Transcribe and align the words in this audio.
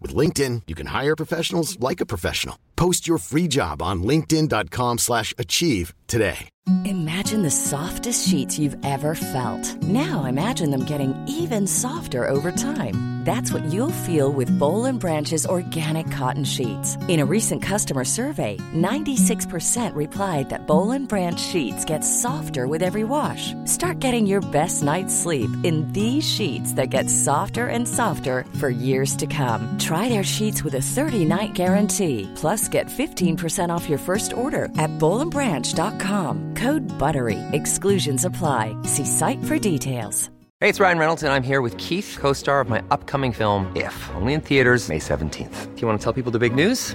With 0.00 0.14
LinkedIn, 0.14 0.62
you 0.66 0.74
can 0.74 0.86
hire 0.86 1.16
professionals 1.16 1.78
like 1.80 2.00
a 2.00 2.06
professional. 2.06 2.56
Post 2.76 3.08
your 3.08 3.18
free 3.18 3.48
job 3.48 3.82
on 3.82 4.02
linkedin.com 4.02 4.98
slash 4.98 5.34
achieve 5.36 5.92
today. 6.06 6.48
Imagine 6.84 7.42
the 7.42 7.50
softest 7.50 8.28
sheets 8.28 8.58
you've 8.58 8.76
ever 8.84 9.14
felt. 9.14 9.82
Now 9.82 10.24
imagine 10.24 10.70
them 10.70 10.84
getting 10.84 11.14
even 11.26 11.66
softer 11.66 12.26
over 12.26 12.52
time. 12.52 13.20
That's 13.24 13.52
what 13.52 13.64
you'll 13.64 14.04
feel 14.06 14.32
with 14.32 14.56
Boll 14.58 14.90
Branch's 14.92 15.44
organic 15.46 16.10
cotton 16.10 16.44
sheets. 16.44 16.96
In 17.06 17.20
a 17.20 17.26
recent 17.26 17.62
customer 17.62 18.04
survey, 18.04 18.56
96% 18.74 19.94
replied 19.94 20.48
that 20.48 20.66
Boll 20.66 20.98
Branch 21.06 21.38
sheets 21.38 21.84
get 21.84 22.00
softer 22.00 22.66
with 22.66 22.82
every 22.82 23.04
wash. 23.04 23.52
Start 23.66 24.00
getting 24.00 24.26
your 24.26 24.40
best 24.40 24.82
night's 24.82 25.14
sleep 25.14 25.50
in 25.64 25.86
these 25.92 26.24
sheets 26.24 26.72
that 26.74 26.86
get 26.86 27.10
softer 27.10 27.66
and 27.66 27.86
softer 27.86 28.46
for 28.58 28.70
years 28.70 29.14
to 29.16 29.26
come. 29.26 29.78
Their 29.90 30.24
sheets 30.24 30.64
with 30.64 30.74
a 30.74 30.78
30-night 30.78 31.52
guarantee. 31.52 32.28
Plus, 32.34 32.68
get 32.68 32.86
15% 32.86 33.68
off 33.68 33.88
your 33.88 33.98
first 33.98 34.32
order 34.32 34.64
at 34.76 34.90
bollandbranch.com. 34.98 36.54
Code 36.54 36.82
BUTTERY. 36.98 37.38
Exclusions 37.52 38.24
apply. 38.24 38.74
See 38.84 39.04
site 39.04 39.44
for 39.44 39.58
details. 39.58 40.30
Hey, 40.60 40.68
it's 40.68 40.80
Ryan 40.80 40.98
Reynolds, 40.98 41.22
and 41.22 41.32
I'm 41.32 41.42
here 41.42 41.62
with 41.62 41.76
Keith, 41.78 42.18
co 42.20 42.34
star 42.34 42.60
of 42.60 42.68
my 42.68 42.82
upcoming 42.90 43.32
film, 43.32 43.72
If, 43.74 43.94
only 44.14 44.34
in 44.34 44.40
theaters, 44.40 44.88
May 44.88 44.98
17th. 44.98 45.74
Do 45.74 45.80
you 45.80 45.88
want 45.88 46.00
to 46.00 46.04
tell 46.04 46.12
people 46.12 46.32
the 46.32 46.38
big 46.38 46.54
news? 46.54 46.94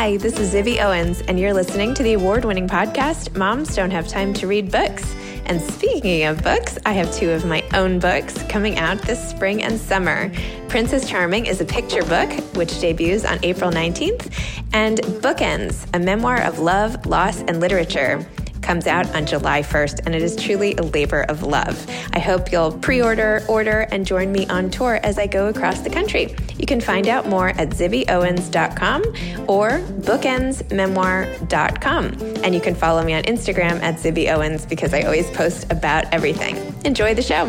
Hi, 0.00 0.16
this 0.16 0.38
is 0.38 0.54
Zibby 0.54 0.82
Owens, 0.82 1.20
and 1.28 1.38
you're 1.38 1.52
listening 1.52 1.92
to 1.92 2.02
the 2.02 2.14
award 2.14 2.46
winning 2.46 2.66
podcast, 2.66 3.36
Moms 3.36 3.76
Don't 3.76 3.90
Have 3.90 4.08
Time 4.08 4.32
to 4.32 4.46
Read 4.46 4.72
Books. 4.72 5.14
And 5.44 5.60
speaking 5.60 6.24
of 6.24 6.42
books, 6.42 6.78
I 6.86 6.94
have 6.94 7.12
two 7.12 7.28
of 7.32 7.44
my 7.44 7.62
own 7.74 7.98
books 7.98 8.42
coming 8.44 8.78
out 8.78 9.02
this 9.02 9.22
spring 9.28 9.62
and 9.62 9.78
summer. 9.78 10.32
Princess 10.68 11.06
Charming 11.06 11.44
is 11.44 11.60
a 11.60 11.66
picture 11.66 12.02
book, 12.04 12.32
which 12.56 12.80
debuts 12.80 13.26
on 13.26 13.40
April 13.42 13.70
19th, 13.70 14.32
and 14.72 15.00
Bookends, 15.20 15.86
a 15.92 15.98
memoir 15.98 16.40
of 16.44 16.60
love, 16.60 17.04
loss, 17.04 17.42
and 17.42 17.60
literature 17.60 18.26
comes 18.62 18.86
out 18.86 19.14
on 19.14 19.26
July 19.26 19.60
1st, 19.60 20.06
and 20.06 20.14
it 20.14 20.22
is 20.22 20.34
truly 20.34 20.74
a 20.76 20.82
labor 20.82 21.24
of 21.24 21.42
love. 21.42 21.86
I 22.14 22.20
hope 22.20 22.50
you'll 22.50 22.72
pre 22.72 23.02
order, 23.02 23.44
order, 23.48 23.80
and 23.92 24.06
join 24.06 24.32
me 24.32 24.46
on 24.46 24.70
tour 24.70 24.98
as 25.02 25.18
I 25.18 25.26
go 25.26 25.48
across 25.48 25.80
the 25.80 25.90
country. 25.90 26.34
You 26.60 26.66
can 26.66 26.80
find 26.80 27.08
out 27.08 27.26
more 27.26 27.48
at 27.48 27.70
zibbyowens.com 27.70 29.02
or 29.48 29.80
bookendsmemoir.com. 29.80 32.04
And 32.44 32.54
you 32.54 32.60
can 32.60 32.74
follow 32.74 33.02
me 33.02 33.14
on 33.14 33.22
Instagram 33.22 33.80
at 33.80 33.94
zibbyowens 33.96 34.68
because 34.68 34.92
I 34.92 35.00
always 35.02 35.30
post 35.30 35.72
about 35.72 36.04
everything. 36.12 36.56
Enjoy 36.84 37.14
the 37.14 37.22
show. 37.22 37.46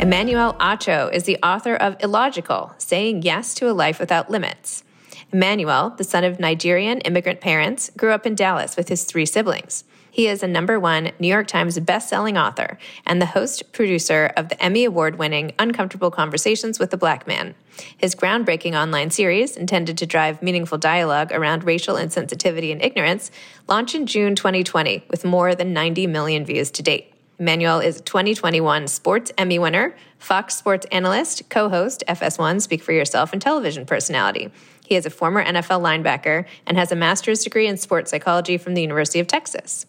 Emmanuel 0.00 0.54
Acho 0.54 1.12
is 1.12 1.24
the 1.24 1.36
author 1.42 1.76
of 1.76 1.94
Illogical 2.00 2.72
Saying 2.78 3.20
Yes 3.20 3.52
to 3.56 3.70
a 3.70 3.72
Life 3.72 4.00
Without 4.00 4.30
Limits. 4.30 4.82
Emmanuel, 5.30 5.90
the 5.90 6.04
son 6.04 6.24
of 6.24 6.40
Nigerian 6.40 7.02
immigrant 7.02 7.42
parents, 7.42 7.90
grew 7.98 8.12
up 8.12 8.24
in 8.26 8.34
Dallas 8.34 8.78
with 8.78 8.88
his 8.88 9.04
three 9.04 9.26
siblings. 9.26 9.84
He 10.10 10.26
is 10.26 10.42
a 10.42 10.48
number 10.48 10.78
one 10.78 11.12
New 11.18 11.28
York 11.28 11.46
Times 11.46 11.78
best-selling 11.78 12.36
author 12.36 12.78
and 13.06 13.20
the 13.20 13.26
host 13.26 13.72
producer 13.72 14.32
of 14.36 14.48
the 14.48 14.62
Emmy 14.62 14.84
Award-winning 14.84 15.52
Uncomfortable 15.58 16.10
Conversations 16.10 16.78
with 16.78 16.92
a 16.92 16.96
Black 16.96 17.26
Man. 17.26 17.54
His 17.96 18.14
groundbreaking 18.14 18.74
online 18.74 19.10
series, 19.10 19.56
intended 19.56 19.96
to 19.98 20.06
drive 20.06 20.42
meaningful 20.42 20.78
dialogue 20.78 21.32
around 21.32 21.64
racial 21.64 21.94
insensitivity 21.94 22.72
and 22.72 22.82
ignorance, 22.82 23.30
launched 23.68 23.94
in 23.94 24.06
June 24.06 24.34
2020 24.34 25.04
with 25.08 25.24
more 25.24 25.54
than 25.54 25.72
90 25.72 26.06
million 26.08 26.44
views 26.44 26.70
to 26.72 26.82
date. 26.82 27.14
Manuel 27.38 27.80
is 27.80 28.00
a 28.00 28.02
2021 28.02 28.86
Sports 28.86 29.32
Emmy 29.38 29.58
winner, 29.58 29.96
Fox 30.18 30.56
Sports 30.56 30.86
analyst, 30.92 31.48
co-host, 31.48 32.04
FS1 32.06 32.60
Speak 32.60 32.82
for 32.82 32.92
Yourself, 32.92 33.32
and 33.32 33.40
television 33.40 33.86
personality. 33.86 34.50
He 34.84 34.94
is 34.94 35.06
a 35.06 35.10
former 35.10 35.42
NFL 35.42 35.80
linebacker 35.80 36.44
and 36.66 36.76
has 36.76 36.92
a 36.92 36.96
master's 36.96 37.42
degree 37.42 37.66
in 37.66 37.78
sports 37.78 38.10
psychology 38.10 38.58
from 38.58 38.74
the 38.74 38.82
University 38.82 39.20
of 39.20 39.26
Texas. 39.26 39.86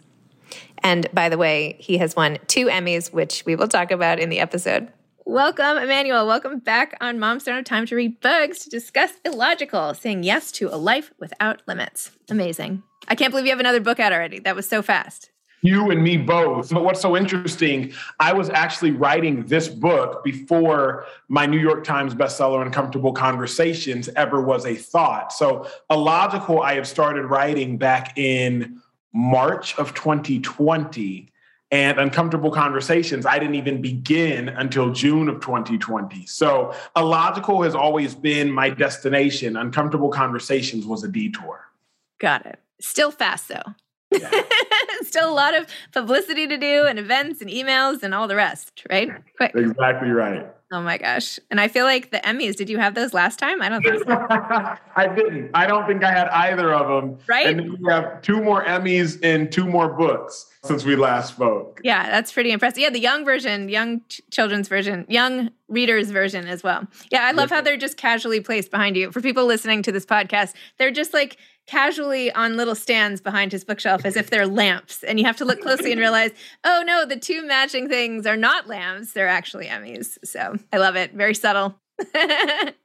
And 0.83 1.07
by 1.13 1.29
the 1.29 1.37
way, 1.37 1.75
he 1.79 1.97
has 1.97 2.15
won 2.15 2.37
two 2.47 2.65
Emmys, 2.65 3.13
which 3.13 3.43
we 3.45 3.55
will 3.55 3.67
talk 3.67 3.91
about 3.91 4.19
in 4.19 4.29
the 4.29 4.39
episode. 4.39 4.91
Welcome, 5.25 5.77
Emmanuel. 5.77 6.25
Welcome 6.25 6.59
back 6.59 6.97
on 6.99 7.19
Moms 7.19 7.43
Don't 7.43 7.55
Have 7.55 7.65
Time 7.65 7.85
to 7.85 7.95
Read 7.95 8.19
Books 8.21 8.63
to 8.63 8.69
discuss 8.69 9.11
Illogical, 9.23 9.93
saying 9.93 10.23
yes 10.23 10.51
to 10.53 10.73
a 10.73 10.77
life 10.77 11.13
without 11.19 11.61
limits. 11.67 12.11
Amazing. 12.29 12.81
I 13.07 13.15
can't 13.15 13.31
believe 13.31 13.45
you 13.45 13.51
have 13.51 13.59
another 13.59 13.79
book 13.79 13.99
out 13.99 14.13
already. 14.13 14.39
That 14.39 14.55
was 14.55 14.67
so 14.67 14.81
fast. 14.81 15.29
You 15.61 15.91
and 15.91 16.03
me 16.03 16.17
both. 16.17 16.71
But 16.71 16.83
what's 16.83 16.99
so 16.99 17.15
interesting, 17.15 17.93
I 18.19 18.33
was 18.33 18.49
actually 18.49 18.91
writing 18.91 19.45
this 19.45 19.67
book 19.67 20.23
before 20.23 21.05
my 21.27 21.45
New 21.45 21.59
York 21.59 21.83
Times 21.83 22.15
bestseller, 22.15 22.65
Uncomfortable 22.65 23.13
Conversations, 23.13 24.09
ever 24.15 24.41
was 24.41 24.65
a 24.65 24.75
thought. 24.75 25.31
So, 25.31 25.67
Illogical, 25.91 26.63
I 26.63 26.73
had 26.73 26.87
started 26.87 27.25
writing 27.25 27.77
back 27.77 28.17
in 28.17 28.81
March 29.13 29.77
of 29.77 29.93
2020. 29.93 31.27
And 31.73 31.99
Uncomfortable 31.99 32.51
Conversations, 32.51 33.25
I 33.25 33.39
didn't 33.39 33.55
even 33.55 33.81
begin 33.81 34.49
until 34.49 34.91
June 34.91 35.29
of 35.29 35.39
2020. 35.39 36.25
So, 36.25 36.75
Illogical 36.97 37.61
has 37.61 37.75
always 37.75 38.13
been 38.13 38.51
my 38.51 38.69
destination. 38.69 39.55
Uncomfortable 39.55 40.09
Conversations 40.09 40.85
was 40.85 41.05
a 41.05 41.07
detour. 41.07 41.71
Got 42.19 42.45
it. 42.45 42.59
Still 42.81 43.09
fast, 43.09 43.47
though. 43.47 43.75
Yeah. 44.11 44.29
Still 45.03 45.29
a 45.29 45.33
lot 45.33 45.55
of 45.55 45.67
publicity 45.91 46.47
to 46.47 46.57
do 46.57 46.85
and 46.85 46.99
events 46.99 47.41
and 47.41 47.49
emails 47.49 48.03
and 48.03 48.13
all 48.13 48.27
the 48.27 48.35
rest, 48.35 48.85
right? 48.89 49.09
Quick. 49.37 49.53
Exactly 49.55 50.09
right. 50.09 50.47
Oh 50.73 50.81
my 50.81 50.97
gosh. 50.97 51.37
And 51.49 51.59
I 51.59 51.67
feel 51.67 51.83
like 51.83 52.11
the 52.11 52.19
Emmys, 52.19 52.55
did 52.55 52.69
you 52.69 52.77
have 52.77 52.95
those 52.95 53.13
last 53.13 53.37
time? 53.39 53.61
I 53.61 53.67
don't 53.67 53.81
think 53.83 54.03
so. 54.05 54.25
I 54.95 55.07
didn't. 55.13 55.51
I 55.53 55.67
don't 55.67 55.85
think 55.85 56.01
I 56.01 56.11
had 56.11 56.29
either 56.29 56.73
of 56.73 56.87
them. 56.87 57.17
Right. 57.27 57.47
And 57.47 57.77
we 57.77 57.91
have 57.91 58.21
two 58.21 58.41
more 58.41 58.63
Emmys 58.63 59.19
and 59.21 59.51
two 59.51 59.65
more 59.65 59.89
books 59.89 60.49
since 60.63 60.85
we 60.85 60.95
last 60.95 61.33
spoke. 61.33 61.81
Yeah, 61.83 62.09
that's 62.09 62.31
pretty 62.31 62.51
impressive. 62.51 62.77
Yeah, 62.77 62.89
the 62.89 62.99
young 62.99 63.25
version, 63.25 63.67
young 63.67 64.01
ch- 64.07 64.21
children's 64.31 64.69
version, 64.69 65.05
young 65.09 65.49
readers 65.67 66.09
version 66.09 66.47
as 66.47 66.63
well. 66.63 66.87
Yeah, 67.11 67.25
I 67.25 67.31
love 67.31 67.49
how 67.49 67.59
they're 67.59 67.77
just 67.77 67.97
casually 67.97 68.39
placed 68.39 68.71
behind 68.71 68.95
you. 68.95 69.11
For 69.11 69.19
people 69.19 69.45
listening 69.45 69.81
to 69.83 69.91
this 69.91 70.05
podcast, 70.05 70.53
they're 70.77 70.91
just 70.91 71.13
like 71.13 71.35
casually 71.67 72.31
on 72.33 72.57
little 72.57 72.75
stands 72.75 73.21
behind 73.21 73.51
his 73.51 73.63
bookshelf 73.63 74.05
as 74.05 74.15
if 74.15 74.29
they're 74.29 74.47
lamps. 74.47 75.03
And 75.03 75.19
you 75.19 75.25
have 75.25 75.37
to 75.37 75.45
look 75.45 75.61
closely 75.61 75.91
and 75.91 75.99
realize, 75.99 76.31
oh 76.63 76.83
no, 76.85 77.05
the 77.05 77.17
two 77.17 77.45
matching 77.45 77.87
things 77.87 78.25
are 78.25 78.37
not 78.37 78.67
lamps, 78.67 79.13
they're 79.13 79.27
actually 79.27 79.67
Emmys. 79.67 80.17
So 80.23 80.57
I 80.73 80.77
love 80.77 80.95
it. 80.95 81.13
Very 81.13 81.35
subtle. 81.35 81.79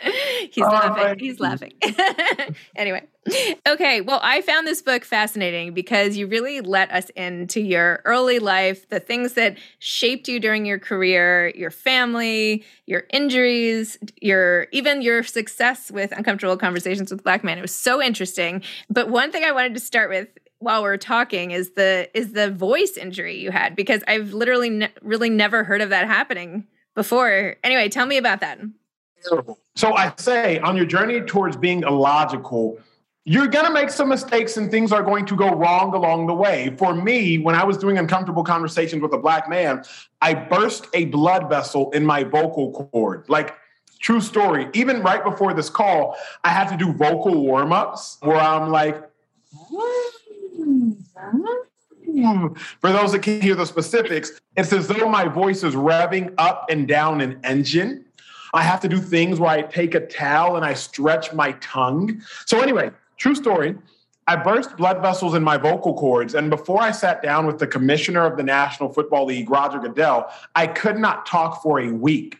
He's 0.50 0.64
oh, 0.64 0.68
laughing. 0.68 1.18
He's 1.18 1.40
laughing. 1.40 1.72
anyway, 2.76 3.06
okay. 3.66 4.00
Well, 4.00 4.20
I 4.22 4.42
found 4.42 4.66
this 4.66 4.80
book 4.80 5.04
fascinating 5.04 5.74
because 5.74 6.16
you 6.16 6.26
really 6.26 6.60
let 6.60 6.90
us 6.92 7.10
into 7.10 7.60
your 7.60 8.02
early 8.04 8.38
life, 8.38 8.88
the 8.88 9.00
things 9.00 9.34
that 9.34 9.58
shaped 9.78 10.28
you 10.28 10.38
during 10.40 10.64
your 10.64 10.78
career, 10.78 11.52
your 11.54 11.70
family, 11.70 12.64
your 12.86 13.04
injuries, 13.10 13.98
your 14.20 14.68
even 14.72 15.02
your 15.02 15.22
success 15.22 15.90
with 15.90 16.12
uncomfortable 16.12 16.56
conversations 16.56 17.10
with 17.10 17.24
black 17.24 17.42
men. 17.42 17.58
It 17.58 17.62
was 17.62 17.74
so 17.74 18.00
interesting. 18.02 18.62
But 18.88 19.08
one 19.08 19.32
thing 19.32 19.44
I 19.44 19.52
wanted 19.52 19.74
to 19.74 19.80
start 19.80 20.10
with 20.10 20.28
while 20.60 20.82
we're 20.82 20.96
talking 20.96 21.50
is 21.50 21.70
the 21.70 22.08
is 22.14 22.32
the 22.32 22.50
voice 22.50 22.96
injury 22.96 23.38
you 23.38 23.50
had 23.50 23.76
because 23.76 24.02
I've 24.08 24.32
literally 24.32 24.70
ne- 24.70 24.92
really 25.02 25.30
never 25.30 25.64
heard 25.64 25.80
of 25.80 25.90
that 25.90 26.06
happening 26.06 26.66
before. 26.94 27.56
Anyway, 27.62 27.88
tell 27.88 28.06
me 28.06 28.16
about 28.16 28.40
that. 28.40 28.58
So 29.74 29.94
I 29.94 30.12
say 30.16 30.58
on 30.60 30.76
your 30.76 30.86
journey 30.86 31.20
towards 31.20 31.56
being 31.56 31.82
illogical, 31.82 32.78
you're 33.24 33.46
going 33.46 33.66
to 33.66 33.72
make 33.72 33.90
some 33.90 34.08
mistakes 34.08 34.56
and 34.56 34.70
things 34.70 34.90
are 34.90 35.02
going 35.02 35.26
to 35.26 35.36
go 35.36 35.54
wrong 35.54 35.92
along 35.92 36.28
the 36.28 36.34
way. 36.34 36.74
For 36.78 36.94
me, 36.94 37.36
when 37.38 37.54
I 37.54 37.62
was 37.62 37.76
doing 37.76 37.98
uncomfortable 37.98 38.42
conversations 38.42 39.02
with 39.02 39.12
a 39.12 39.18
black 39.18 39.50
man, 39.50 39.84
I 40.22 40.32
burst 40.32 40.86
a 40.94 41.04
blood 41.06 41.48
vessel 41.50 41.90
in 41.90 42.06
my 42.06 42.24
vocal 42.24 42.72
cord. 42.72 43.28
Like, 43.28 43.54
true 44.00 44.22
story. 44.22 44.68
Even 44.72 45.02
right 45.02 45.22
before 45.22 45.52
this 45.52 45.68
call, 45.68 46.16
I 46.42 46.48
had 46.48 46.68
to 46.68 46.76
do 46.76 46.92
vocal 46.94 47.44
warm 47.44 47.72
ups 47.72 48.16
where 48.22 48.38
I'm 48.38 48.70
like, 48.70 48.96
for 52.80 52.90
those 52.90 53.12
that 53.12 53.20
can't 53.22 53.42
hear 53.42 53.54
the 53.54 53.66
specifics, 53.66 54.40
it's 54.56 54.72
as 54.72 54.88
though 54.88 55.08
my 55.08 55.26
voice 55.26 55.62
is 55.62 55.74
revving 55.74 56.32
up 56.38 56.66
and 56.70 56.88
down 56.88 57.20
an 57.20 57.40
engine. 57.44 58.06
I 58.52 58.62
have 58.62 58.80
to 58.80 58.88
do 58.88 58.98
things 58.98 59.40
where 59.40 59.50
I 59.50 59.62
take 59.62 59.94
a 59.94 60.00
towel 60.06 60.56
and 60.56 60.64
I 60.64 60.74
stretch 60.74 61.32
my 61.32 61.52
tongue. 61.52 62.22
So, 62.46 62.60
anyway, 62.60 62.90
True 63.18 63.34
story. 63.34 63.76
I 64.28 64.36
burst 64.36 64.76
blood 64.76 65.02
vessels 65.02 65.34
in 65.34 65.42
my 65.42 65.56
vocal 65.56 65.94
cords. 65.94 66.34
And 66.34 66.50
before 66.50 66.80
I 66.80 66.92
sat 66.92 67.22
down 67.22 67.46
with 67.46 67.58
the 67.58 67.66
commissioner 67.66 68.24
of 68.24 68.36
the 68.36 68.42
National 68.42 68.92
Football 68.92 69.26
League, 69.26 69.50
Roger 69.50 69.78
Goodell, 69.78 70.30
I 70.54 70.66
could 70.66 70.98
not 70.98 71.26
talk 71.26 71.62
for 71.62 71.80
a 71.80 71.90
week. 71.90 72.38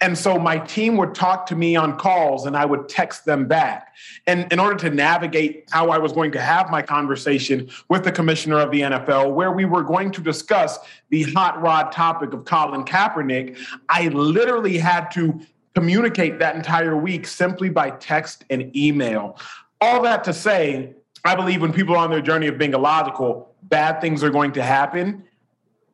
And 0.00 0.16
so 0.16 0.38
my 0.38 0.58
team 0.58 0.96
would 0.96 1.14
talk 1.14 1.46
to 1.46 1.56
me 1.56 1.74
on 1.74 1.98
calls 1.98 2.46
and 2.46 2.56
I 2.56 2.64
would 2.64 2.88
text 2.88 3.24
them 3.24 3.46
back. 3.46 3.94
And 4.26 4.50
in 4.52 4.60
order 4.60 4.76
to 4.76 4.90
navigate 4.90 5.68
how 5.70 5.90
I 5.90 5.98
was 5.98 6.12
going 6.12 6.32
to 6.32 6.40
have 6.40 6.70
my 6.70 6.82
conversation 6.82 7.68
with 7.88 8.04
the 8.04 8.12
commissioner 8.12 8.58
of 8.60 8.70
the 8.70 8.82
NFL, 8.82 9.34
where 9.34 9.52
we 9.52 9.64
were 9.64 9.82
going 9.82 10.12
to 10.12 10.20
discuss 10.20 10.78
the 11.10 11.24
hot 11.34 11.60
rod 11.60 11.90
topic 11.90 12.32
of 12.32 12.44
Colin 12.44 12.84
Kaepernick, 12.84 13.58
I 13.88 14.08
literally 14.08 14.78
had 14.78 15.10
to 15.12 15.40
communicate 15.74 16.38
that 16.38 16.56
entire 16.56 16.96
week 16.96 17.26
simply 17.26 17.68
by 17.68 17.90
text 17.90 18.44
and 18.50 18.74
email 18.76 19.38
all 19.80 20.02
that 20.02 20.24
to 20.24 20.32
say, 20.32 20.94
I 21.24 21.34
believe 21.34 21.62
when 21.62 21.72
people 21.72 21.94
are 21.94 21.98
on 21.98 22.10
their 22.10 22.20
journey 22.20 22.46
of 22.46 22.58
being 22.58 22.74
illogical, 22.74 23.54
bad 23.62 24.00
things 24.00 24.22
are 24.24 24.30
going 24.30 24.52
to 24.52 24.62
happen 24.62 25.24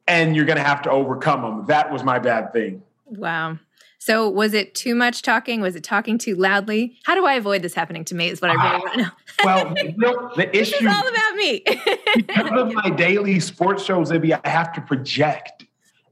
and 0.06 0.36
you're 0.36 0.44
going 0.44 0.58
to 0.58 0.64
have 0.64 0.82
to 0.82 0.90
overcome 0.90 1.42
them. 1.42 1.66
That 1.66 1.90
was 1.90 2.02
my 2.02 2.18
bad 2.18 2.52
thing. 2.52 2.82
Wow. 3.18 3.58
So 4.04 4.28
was 4.28 4.52
it 4.52 4.74
too 4.74 4.94
much 4.94 5.22
talking? 5.22 5.62
Was 5.62 5.76
it 5.76 5.82
talking 5.82 6.18
too 6.18 6.34
loudly? 6.34 6.98
How 7.04 7.14
do 7.14 7.24
I 7.24 7.36
avoid 7.36 7.62
this 7.62 7.72
happening 7.72 8.04
to 8.04 8.14
me 8.14 8.28
is 8.28 8.42
what 8.42 8.50
I 8.50 8.54
really 8.54 8.66
uh, 8.66 8.78
want 8.80 8.92
to 8.92 9.00
know. 9.00 9.10
well, 9.44 9.74
know, 9.96 10.30
the 10.36 10.54
issue 10.54 10.76
is 10.76 10.94
all 10.94 11.08
about 11.08 11.34
me. 11.36 11.62
because 12.14 12.50
of 12.50 12.74
my 12.74 12.90
daily 12.90 13.40
sports 13.40 13.82
shows, 13.82 14.10
Zibby, 14.10 14.38
I 14.44 14.46
have 14.46 14.74
to 14.74 14.82
project. 14.82 15.64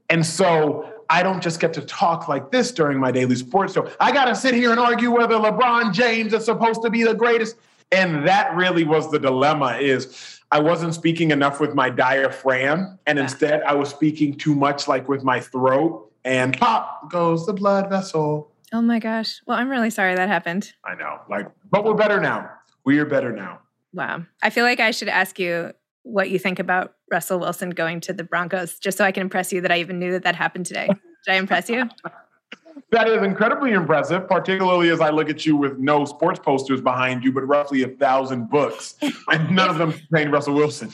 And 0.09 0.25
so 0.25 0.91
I 1.07 1.21
don't 1.21 1.39
just 1.39 1.59
get 1.59 1.71
to 1.73 1.81
talk 1.81 2.27
like 2.27 2.49
this 2.49 2.71
during 2.71 2.97
my 2.97 3.11
daily 3.11 3.35
sports 3.35 3.73
show. 3.73 3.87
I 3.99 4.11
got 4.11 4.25
to 4.25 4.35
sit 4.35 4.55
here 4.55 4.71
and 4.71 4.79
argue 4.79 5.11
whether 5.11 5.35
LeBron 5.35 5.93
James 5.93 6.33
is 6.33 6.45
supposed 6.45 6.81
to 6.81 6.89
be 6.89 7.03
the 7.03 7.13
greatest. 7.13 7.57
And 7.91 8.27
that 8.27 8.55
really 8.55 8.85
was 8.85 9.11
the 9.11 9.19
dilemma 9.19 9.77
is 9.79 10.39
I 10.51 10.59
wasn't 10.59 10.95
speaking 10.95 11.29
enough 11.29 11.59
with 11.59 11.75
my 11.75 11.91
diaphragm. 11.91 12.97
And 13.05 13.19
instead 13.19 13.61
I 13.61 13.75
was 13.75 13.89
speaking 13.89 14.35
too 14.35 14.55
much 14.55 14.87
like 14.87 15.07
with 15.07 15.23
my 15.23 15.39
throat 15.39 16.09
and 16.25 16.57
pop 16.57 17.11
goes 17.11 17.45
the 17.45 17.53
blood 17.53 17.89
vessel. 17.89 18.51
Oh 18.71 18.81
my 18.81 18.99
gosh. 18.99 19.41
Well, 19.45 19.57
I'm 19.57 19.69
really 19.69 19.89
sorry 19.89 20.15
that 20.15 20.29
happened. 20.29 20.73
I 20.83 20.95
know. 20.95 21.19
Like, 21.29 21.47
but 21.69 21.83
we're 21.83 21.93
better 21.93 22.19
now. 22.19 22.49
We 22.85 22.97
are 22.99 23.05
better 23.05 23.31
now. 23.31 23.59
Wow. 23.93 24.25
I 24.41 24.49
feel 24.49 24.65
like 24.65 24.79
I 24.79 24.91
should 24.91 25.09
ask 25.09 25.37
you 25.37 25.71
what 26.01 26.29
you 26.29 26.39
think 26.39 26.59
about 26.59 26.95
Russell 27.11 27.39
Wilson 27.39 27.69
going 27.69 28.01
to 28.01 28.13
the 28.13 28.23
Broncos, 28.23 28.79
just 28.79 28.97
so 28.97 29.05
I 29.05 29.11
can 29.11 29.21
impress 29.21 29.53
you 29.53 29.61
that 29.61 29.71
I 29.71 29.79
even 29.79 29.99
knew 29.99 30.11
that 30.13 30.23
that 30.23 30.35
happened 30.35 30.65
today. 30.65 30.87
Did 30.87 31.31
I 31.31 31.35
impress 31.35 31.69
you? 31.69 31.89
That 32.91 33.07
is 33.07 33.23
incredibly 33.23 33.71
impressive, 33.71 34.27
particularly 34.27 34.89
as 34.89 35.01
I 35.01 35.09
look 35.09 35.29
at 35.29 35.45
you 35.45 35.55
with 35.55 35.79
no 35.79 36.05
sports 36.05 36.39
posters 36.39 36.81
behind 36.81 37.23
you, 37.23 37.31
but 37.31 37.41
roughly 37.41 37.81
a 37.83 37.87
thousand 37.87 38.49
books, 38.49 38.95
and 39.27 39.55
none 39.55 39.69
of 39.69 39.77
them 39.77 39.93
contain 39.93 40.29
Russell 40.29 40.53
Wilson. 40.53 40.91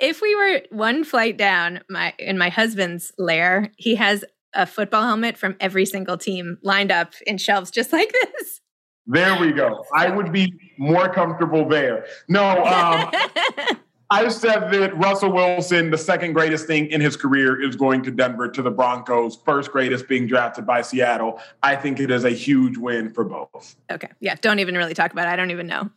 If 0.00 0.20
we 0.20 0.34
were 0.36 0.62
one 0.70 1.04
flight 1.04 1.36
down, 1.36 1.80
my 1.88 2.12
in 2.18 2.36
my 2.36 2.50
husband's 2.50 3.12
lair, 3.18 3.72
he 3.76 3.94
has 3.94 4.24
a 4.54 4.66
football 4.66 5.02
helmet 5.02 5.36
from 5.36 5.56
every 5.60 5.84
single 5.84 6.16
team 6.16 6.58
lined 6.62 6.90
up 6.90 7.14
in 7.26 7.38
shelves 7.38 7.70
just 7.70 7.92
like 7.92 8.12
this. 8.12 8.60
There 9.06 9.40
we 9.40 9.52
go. 9.52 9.84
I 9.94 10.10
would 10.10 10.32
be 10.32 10.52
more 10.78 11.08
comfortable 11.08 11.66
there. 11.66 12.06
No, 12.28 12.62
um, 12.64 13.10
I 14.10 14.28
said 14.28 14.70
that 14.70 14.96
Russell 14.96 15.32
Wilson, 15.32 15.90
the 15.90 15.98
second 15.98 16.32
greatest 16.32 16.66
thing 16.66 16.86
in 16.86 17.00
his 17.00 17.14
career, 17.16 17.60
is 17.60 17.76
going 17.76 18.02
to 18.02 18.10
Denver 18.10 18.48
to 18.48 18.62
the 18.62 18.70
Broncos, 18.70 19.38
first 19.44 19.70
greatest 19.70 20.08
being 20.08 20.26
drafted 20.26 20.66
by 20.66 20.80
Seattle. 20.80 21.40
I 21.62 21.76
think 21.76 22.00
it 22.00 22.10
is 22.10 22.24
a 22.24 22.30
huge 22.30 22.78
win 22.78 23.12
for 23.12 23.24
both. 23.24 23.76
Okay. 23.90 24.08
Yeah. 24.20 24.36
Don't 24.40 24.60
even 24.60 24.76
really 24.76 24.94
talk 24.94 25.12
about 25.12 25.26
it. 25.26 25.30
I 25.30 25.36
don't 25.36 25.50
even 25.50 25.66
know. 25.66 25.90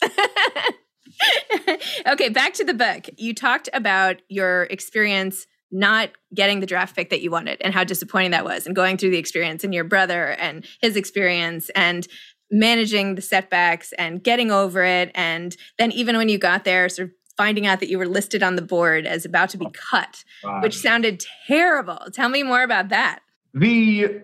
okay. 2.07 2.29
Back 2.29 2.53
to 2.55 2.65
the 2.65 2.73
book. 2.73 3.07
You 3.17 3.33
talked 3.33 3.69
about 3.73 4.21
your 4.27 4.63
experience 4.63 5.47
not 5.71 6.09
getting 6.33 6.59
the 6.59 6.65
draft 6.65 6.95
pick 6.95 7.09
that 7.09 7.21
you 7.21 7.31
wanted 7.31 7.61
and 7.61 7.73
how 7.73 7.83
disappointing 7.83 8.31
that 8.31 8.45
was, 8.45 8.65
and 8.65 8.75
going 8.75 8.97
through 8.97 9.11
the 9.11 9.17
experience, 9.17 9.63
and 9.63 9.73
your 9.73 9.83
brother 9.83 10.31
and 10.31 10.65
his 10.81 10.95
experience, 10.95 11.69
and 11.75 12.07
managing 12.51 13.15
the 13.15 13.21
setbacks 13.21 13.93
and 13.93 14.23
getting 14.23 14.51
over 14.51 14.83
it. 14.83 15.11
And 15.15 15.55
then 15.77 15.91
even 15.93 16.17
when 16.17 16.29
you 16.29 16.37
got 16.37 16.65
there, 16.65 16.89
sort 16.89 17.09
of 17.09 17.15
finding 17.37 17.65
out 17.65 17.79
that 17.79 17.89
you 17.89 17.97
were 17.97 18.07
listed 18.07 18.43
on 18.43 18.55
the 18.55 18.61
board 18.61 19.07
as 19.07 19.25
about 19.25 19.49
to 19.49 19.57
be 19.57 19.65
oh, 19.65 19.71
cut, 19.89 20.23
which 20.61 20.77
sounded 20.77 21.23
terrible. 21.47 21.99
Tell 22.13 22.29
me 22.29 22.43
more 22.43 22.63
about 22.63 22.89
that. 22.89 23.19
The 23.53 24.21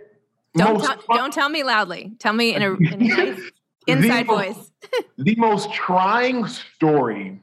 don't, 0.56 0.84
don't 1.08 1.34
tell 1.34 1.50
me 1.50 1.64
loudly. 1.64 2.14
Tell 2.20 2.34
me 2.34 2.54
in 2.54 2.64
a, 2.64 2.74
in 2.74 2.94
a 2.94 2.98
nice 2.98 3.52
inside 3.88 4.24
the 4.24 4.34
voice. 4.34 4.72
the 5.18 5.36
most 5.36 5.72
trying 5.72 6.48
story 6.48 7.40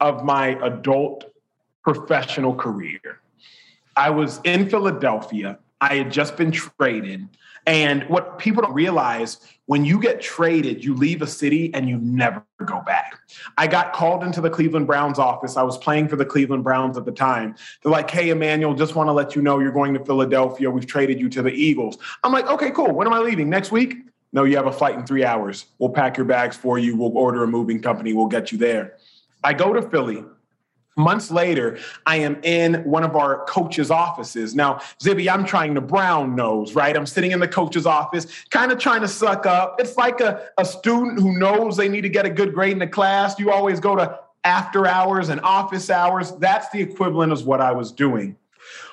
of 0.00 0.24
my 0.24 0.48
adult 0.64 1.24
professional 1.82 2.54
career. 2.54 3.20
I 3.96 4.10
was 4.10 4.40
in 4.44 4.68
Philadelphia. 4.68 5.58
I 5.80 5.96
had 5.96 6.10
just 6.12 6.36
been 6.36 6.52
traded. 6.52 7.28
And 7.66 8.04
what 8.04 8.38
people 8.38 8.62
don't 8.62 8.72
realize 8.72 9.38
when 9.66 9.84
you 9.84 10.00
get 10.00 10.20
traded, 10.20 10.84
you 10.84 10.94
leave 10.94 11.20
a 11.20 11.26
city 11.26 11.74
and 11.74 11.88
you 11.88 11.98
never 11.98 12.44
go 12.64 12.80
back. 12.82 13.18
I 13.58 13.66
got 13.66 13.92
called 13.92 14.22
into 14.22 14.40
the 14.40 14.50
Cleveland 14.50 14.86
Browns 14.86 15.18
office. 15.18 15.56
I 15.56 15.62
was 15.64 15.76
playing 15.76 16.06
for 16.06 16.14
the 16.14 16.24
Cleveland 16.24 16.62
Browns 16.62 16.96
at 16.96 17.04
the 17.04 17.12
time. 17.12 17.56
They're 17.82 17.90
like, 17.90 18.08
hey, 18.08 18.30
Emmanuel, 18.30 18.74
just 18.74 18.94
want 18.94 19.08
to 19.08 19.12
let 19.12 19.34
you 19.34 19.42
know 19.42 19.58
you're 19.58 19.72
going 19.72 19.94
to 19.94 20.04
Philadelphia. 20.04 20.70
We've 20.70 20.86
traded 20.86 21.18
you 21.18 21.28
to 21.30 21.42
the 21.42 21.50
Eagles. 21.50 21.98
I'm 22.22 22.32
like, 22.32 22.46
okay, 22.46 22.70
cool. 22.70 22.92
When 22.92 23.08
am 23.08 23.12
I 23.12 23.18
leaving? 23.18 23.50
Next 23.50 23.72
week? 23.72 23.96
No, 24.32 24.44
you 24.44 24.56
have 24.56 24.66
a 24.66 24.72
flight 24.72 24.94
in 24.94 25.04
three 25.04 25.24
hours. 25.24 25.66
We'll 25.78 25.90
pack 25.90 26.16
your 26.16 26.26
bags 26.26 26.56
for 26.56 26.78
you. 26.78 26.96
We'll 26.96 27.16
order 27.16 27.42
a 27.42 27.48
moving 27.48 27.82
company. 27.82 28.12
We'll 28.12 28.26
get 28.26 28.52
you 28.52 28.58
there. 28.58 28.96
I 29.42 29.54
go 29.54 29.72
to 29.72 29.82
Philly. 29.82 30.24
Months 30.98 31.30
later, 31.30 31.78
I 32.06 32.16
am 32.16 32.38
in 32.42 32.82
one 32.84 33.04
of 33.04 33.16
our 33.16 33.44
coaches' 33.44 33.90
offices. 33.90 34.54
Now, 34.54 34.76
Zibby, 34.98 35.30
I'm 35.30 35.44
trying 35.44 35.74
to 35.74 35.82
brown 35.82 36.34
nose, 36.34 36.74
right? 36.74 36.96
I'm 36.96 37.04
sitting 37.04 37.32
in 37.32 37.40
the 37.40 37.48
coach's 37.48 37.84
office, 37.84 38.26
kind 38.50 38.72
of 38.72 38.78
trying 38.78 39.02
to 39.02 39.08
suck 39.08 39.44
up. 39.44 39.76
It's 39.78 39.98
like 39.98 40.20
a, 40.20 40.48
a 40.56 40.64
student 40.64 41.20
who 41.20 41.38
knows 41.38 41.76
they 41.76 41.90
need 41.90 42.00
to 42.00 42.08
get 42.08 42.24
a 42.24 42.30
good 42.30 42.54
grade 42.54 42.72
in 42.72 42.78
the 42.78 42.86
class. 42.86 43.38
You 43.38 43.50
always 43.50 43.78
go 43.78 43.94
to 43.94 44.18
after 44.42 44.86
hours 44.86 45.28
and 45.28 45.38
office 45.42 45.90
hours. 45.90 46.32
That's 46.38 46.70
the 46.70 46.80
equivalent 46.80 47.30
of 47.30 47.46
what 47.46 47.60
I 47.60 47.72
was 47.72 47.92
doing. 47.92 48.36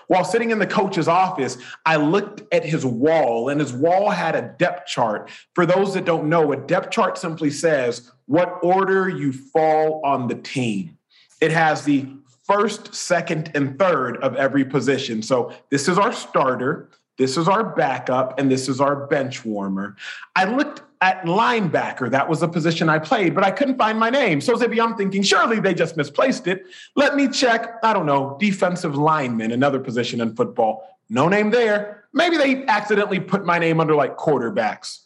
While 0.07 0.25
sitting 0.25 0.51
in 0.51 0.59
the 0.59 0.67
coach's 0.67 1.07
office, 1.07 1.57
I 1.85 1.95
looked 1.95 2.43
at 2.53 2.65
his 2.65 2.85
wall, 2.85 3.47
and 3.47 3.61
his 3.61 3.71
wall 3.71 4.09
had 4.09 4.35
a 4.35 4.53
depth 4.59 4.87
chart. 4.87 5.29
For 5.55 5.65
those 5.65 5.93
that 5.93 6.03
don't 6.03 6.27
know, 6.27 6.51
a 6.51 6.57
depth 6.57 6.91
chart 6.91 7.17
simply 7.17 7.49
says 7.49 8.11
what 8.25 8.59
order 8.61 9.07
you 9.07 9.31
fall 9.31 10.01
on 10.03 10.27
the 10.27 10.35
team. 10.35 10.97
It 11.43 11.51
has 11.51 11.83
the 11.83 12.07
first, 12.47 12.95
second, 12.95 13.51
and 13.53 13.77
third 13.77 14.15
of 14.23 14.37
every 14.37 14.63
position. 14.63 15.21
So 15.21 15.51
this 15.69 15.89
is 15.89 15.97
our 15.97 16.13
starter, 16.13 16.89
this 17.17 17.35
is 17.35 17.49
our 17.49 17.65
backup, 17.75 18.39
and 18.39 18.49
this 18.49 18.69
is 18.69 18.79
our 18.79 19.07
bench 19.07 19.43
warmer. 19.43 19.97
I 20.37 20.45
looked 20.45 20.83
at 21.01 21.21
linebacker. 21.25 22.09
That 22.09 22.29
was 22.29 22.43
a 22.43 22.47
position 22.47 22.87
I 22.87 22.97
played, 22.97 23.35
but 23.35 23.43
I 23.43 23.51
couldn't 23.51 23.77
find 23.77 23.99
my 23.99 24.09
name. 24.09 24.39
So 24.39 24.55
Zibby, 24.55 24.81
I'm 24.81 24.95
thinking, 24.95 25.21
surely 25.21 25.59
they 25.59 25.73
just 25.73 25.97
misplaced 25.97 26.47
it. 26.47 26.63
Let 26.95 27.17
me 27.17 27.27
check, 27.27 27.73
I 27.83 27.91
don't 27.91 28.05
know, 28.05 28.37
defensive 28.39 28.95
lineman, 28.95 29.51
another 29.51 29.81
position 29.81 30.21
in 30.21 30.37
football. 30.37 30.97
No 31.09 31.27
name 31.27 31.51
there. 31.51 32.05
Maybe 32.13 32.37
they 32.37 32.65
accidentally 32.67 33.19
put 33.19 33.43
my 33.45 33.59
name 33.59 33.81
under 33.81 33.95
like 33.95 34.15
quarterbacks. 34.15 34.99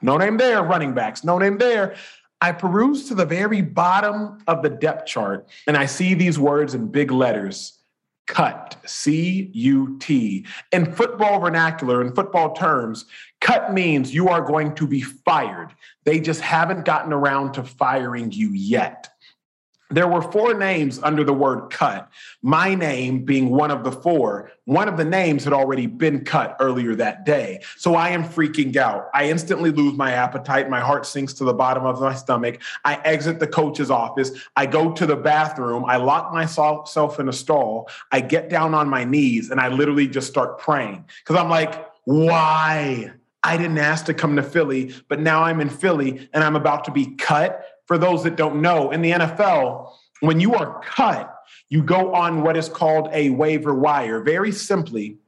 No 0.00 0.16
name 0.16 0.38
there, 0.38 0.62
running 0.62 0.94
backs. 0.94 1.22
No 1.22 1.36
name 1.36 1.58
there. 1.58 1.96
I 2.42 2.50
peruse 2.50 3.06
to 3.08 3.14
the 3.14 3.24
very 3.24 3.62
bottom 3.62 4.38
of 4.48 4.62
the 4.62 4.68
depth 4.68 5.06
chart 5.06 5.48
and 5.68 5.76
I 5.76 5.86
see 5.86 6.14
these 6.14 6.40
words 6.40 6.74
in 6.74 6.88
big 6.88 7.12
letters 7.12 7.78
cut, 8.26 8.76
C 8.84 9.50
U 9.52 9.96
T. 10.00 10.44
In 10.72 10.92
football 10.92 11.38
vernacular, 11.38 12.02
in 12.02 12.14
football 12.14 12.52
terms, 12.54 13.04
cut 13.40 13.72
means 13.72 14.12
you 14.12 14.28
are 14.28 14.40
going 14.40 14.74
to 14.74 14.88
be 14.88 15.02
fired. 15.02 15.68
They 16.04 16.18
just 16.18 16.40
haven't 16.40 16.84
gotten 16.84 17.12
around 17.12 17.52
to 17.52 17.62
firing 17.62 18.32
you 18.32 18.50
yet. 18.50 19.08
There 19.92 20.08
were 20.08 20.22
four 20.22 20.54
names 20.54 20.98
under 21.02 21.22
the 21.22 21.32
word 21.34 21.70
cut, 21.70 22.10
my 22.40 22.74
name 22.74 23.24
being 23.24 23.50
one 23.50 23.70
of 23.70 23.84
the 23.84 23.92
four. 23.92 24.50
One 24.64 24.88
of 24.88 24.96
the 24.96 25.04
names 25.04 25.44
had 25.44 25.52
already 25.52 25.86
been 25.86 26.24
cut 26.24 26.56
earlier 26.60 26.94
that 26.94 27.26
day. 27.26 27.60
So 27.76 27.94
I 27.94 28.08
am 28.10 28.24
freaking 28.24 28.74
out. 28.76 29.08
I 29.12 29.28
instantly 29.28 29.70
lose 29.70 29.96
my 29.96 30.12
appetite. 30.12 30.70
My 30.70 30.80
heart 30.80 31.04
sinks 31.04 31.34
to 31.34 31.44
the 31.44 31.52
bottom 31.52 31.84
of 31.84 32.00
my 32.00 32.14
stomach. 32.14 32.62
I 32.84 32.94
exit 33.04 33.38
the 33.38 33.46
coach's 33.46 33.90
office. 33.90 34.30
I 34.56 34.66
go 34.66 34.92
to 34.92 35.06
the 35.06 35.16
bathroom. 35.16 35.84
I 35.84 35.96
lock 35.96 36.32
myself 36.32 37.20
in 37.20 37.28
a 37.28 37.32
stall. 37.32 37.88
I 38.10 38.20
get 38.20 38.48
down 38.48 38.74
on 38.74 38.88
my 38.88 39.04
knees 39.04 39.50
and 39.50 39.60
I 39.60 39.68
literally 39.68 40.06
just 40.06 40.28
start 40.28 40.58
praying 40.58 41.04
because 41.18 41.36
I'm 41.36 41.50
like, 41.50 41.86
why? 42.04 43.12
I 43.44 43.56
didn't 43.56 43.78
ask 43.78 44.04
to 44.04 44.14
come 44.14 44.36
to 44.36 44.42
Philly, 44.42 44.94
but 45.08 45.18
now 45.18 45.42
I'm 45.42 45.60
in 45.60 45.68
Philly 45.68 46.28
and 46.32 46.44
I'm 46.44 46.54
about 46.54 46.84
to 46.84 46.92
be 46.92 47.16
cut 47.16 47.64
for 47.92 47.98
those 47.98 48.24
that 48.24 48.36
don't 48.36 48.62
know, 48.62 48.90
in 48.90 49.02
the 49.02 49.10
NFL, 49.10 49.92
when 50.20 50.40
you 50.40 50.54
are 50.54 50.80
cut, 50.80 51.30
you 51.68 51.82
go 51.82 52.14
on 52.14 52.40
what 52.40 52.56
is 52.56 52.70
called 52.70 53.10
a 53.12 53.28
waiver 53.28 53.74
wire. 53.74 54.22
Very 54.22 54.50
simply, 54.50 55.18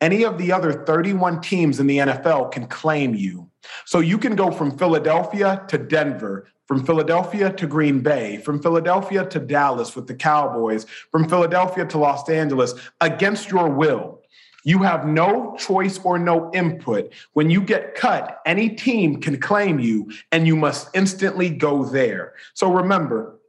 any 0.00 0.24
of 0.24 0.38
the 0.38 0.52
other 0.52 0.84
31 0.84 1.40
teams 1.40 1.80
in 1.80 1.88
the 1.88 1.98
NFL 1.98 2.52
can 2.52 2.68
claim 2.68 3.16
you. 3.16 3.50
So 3.86 3.98
you 3.98 4.18
can 4.18 4.36
go 4.36 4.52
from 4.52 4.78
Philadelphia 4.78 5.64
to 5.66 5.78
Denver, 5.78 6.46
from 6.68 6.86
Philadelphia 6.86 7.52
to 7.54 7.66
Green 7.66 7.98
Bay, 7.98 8.36
from 8.36 8.62
Philadelphia 8.62 9.26
to 9.26 9.40
Dallas 9.40 9.96
with 9.96 10.06
the 10.06 10.14
Cowboys, 10.14 10.86
from 11.10 11.28
Philadelphia 11.28 11.84
to 11.86 11.98
Los 11.98 12.28
Angeles 12.28 12.74
against 13.00 13.50
your 13.50 13.68
will. 13.68 14.21
You 14.64 14.78
have 14.78 15.06
no 15.06 15.56
choice 15.58 15.98
or 16.04 16.18
no 16.18 16.52
input. 16.52 17.12
When 17.32 17.50
you 17.50 17.60
get 17.60 17.94
cut, 17.94 18.40
any 18.46 18.70
team 18.70 19.20
can 19.20 19.40
claim 19.40 19.80
you 19.80 20.12
and 20.30 20.46
you 20.46 20.56
must 20.56 20.88
instantly 20.94 21.50
go 21.50 21.84
there. 21.84 22.34
So 22.54 22.72
remember, 22.72 23.40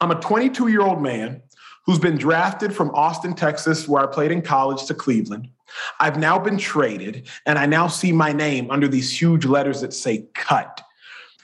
I'm 0.00 0.10
a 0.10 0.20
22 0.20 0.68
year 0.68 0.82
old 0.82 1.02
man 1.02 1.42
who's 1.86 1.98
been 1.98 2.18
drafted 2.18 2.74
from 2.74 2.90
Austin, 2.90 3.34
Texas, 3.34 3.88
where 3.88 4.02
I 4.02 4.06
played 4.06 4.30
in 4.30 4.42
college, 4.42 4.84
to 4.86 4.94
Cleveland. 4.94 5.48
I've 5.98 6.18
now 6.18 6.38
been 6.38 6.58
traded 6.58 7.28
and 7.46 7.58
I 7.58 7.66
now 7.66 7.86
see 7.86 8.12
my 8.12 8.32
name 8.32 8.70
under 8.70 8.88
these 8.88 9.18
huge 9.18 9.44
letters 9.44 9.80
that 9.80 9.94
say 9.94 10.26
cut. 10.34 10.82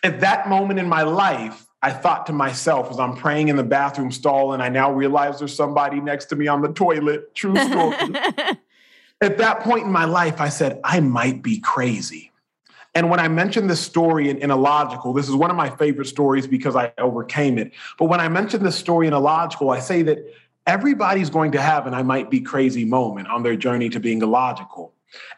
At 0.02 0.20
that 0.20 0.48
moment 0.48 0.78
in 0.78 0.88
my 0.88 1.02
life, 1.02 1.66
I 1.82 1.90
thought 1.90 2.26
to 2.26 2.32
myself 2.32 2.90
as 2.90 2.98
I'm 2.98 3.14
praying 3.14 3.48
in 3.48 3.56
the 3.56 3.62
bathroom 3.62 4.10
stall, 4.10 4.54
and 4.54 4.62
I 4.62 4.68
now 4.68 4.90
realize 4.92 5.38
there's 5.38 5.54
somebody 5.54 6.00
next 6.00 6.26
to 6.26 6.36
me 6.36 6.48
on 6.48 6.62
the 6.62 6.72
toilet. 6.72 7.34
True 7.34 7.56
story. 7.56 7.96
At 9.20 9.38
that 9.38 9.60
point 9.60 9.86
in 9.86 9.92
my 9.92 10.04
life, 10.04 10.40
I 10.40 10.48
said, 10.48 10.80
I 10.84 11.00
might 11.00 11.42
be 11.42 11.58
crazy. 11.58 12.32
And 12.94 13.10
when 13.10 13.20
I 13.20 13.28
mentioned 13.28 13.68
this 13.68 13.80
story 13.80 14.30
in, 14.30 14.38
in 14.38 14.50
Illogical, 14.50 15.12
this 15.12 15.28
is 15.28 15.34
one 15.34 15.50
of 15.50 15.56
my 15.56 15.68
favorite 15.68 16.06
stories 16.06 16.46
because 16.46 16.76
I 16.76 16.92
overcame 16.98 17.58
it. 17.58 17.72
But 17.98 18.06
when 18.06 18.20
I 18.20 18.28
mentioned 18.28 18.64
this 18.64 18.76
story 18.76 19.06
in 19.06 19.12
Illogical, 19.12 19.70
I 19.70 19.80
say 19.80 20.02
that 20.02 20.18
everybody's 20.66 21.30
going 21.30 21.52
to 21.52 21.60
have 21.60 21.86
an 21.86 21.94
I 21.94 22.02
might 22.02 22.30
be 22.30 22.40
crazy 22.40 22.84
moment 22.84 23.28
on 23.28 23.42
their 23.42 23.56
journey 23.56 23.88
to 23.90 24.00
being 24.00 24.20
illogical. 24.20 24.92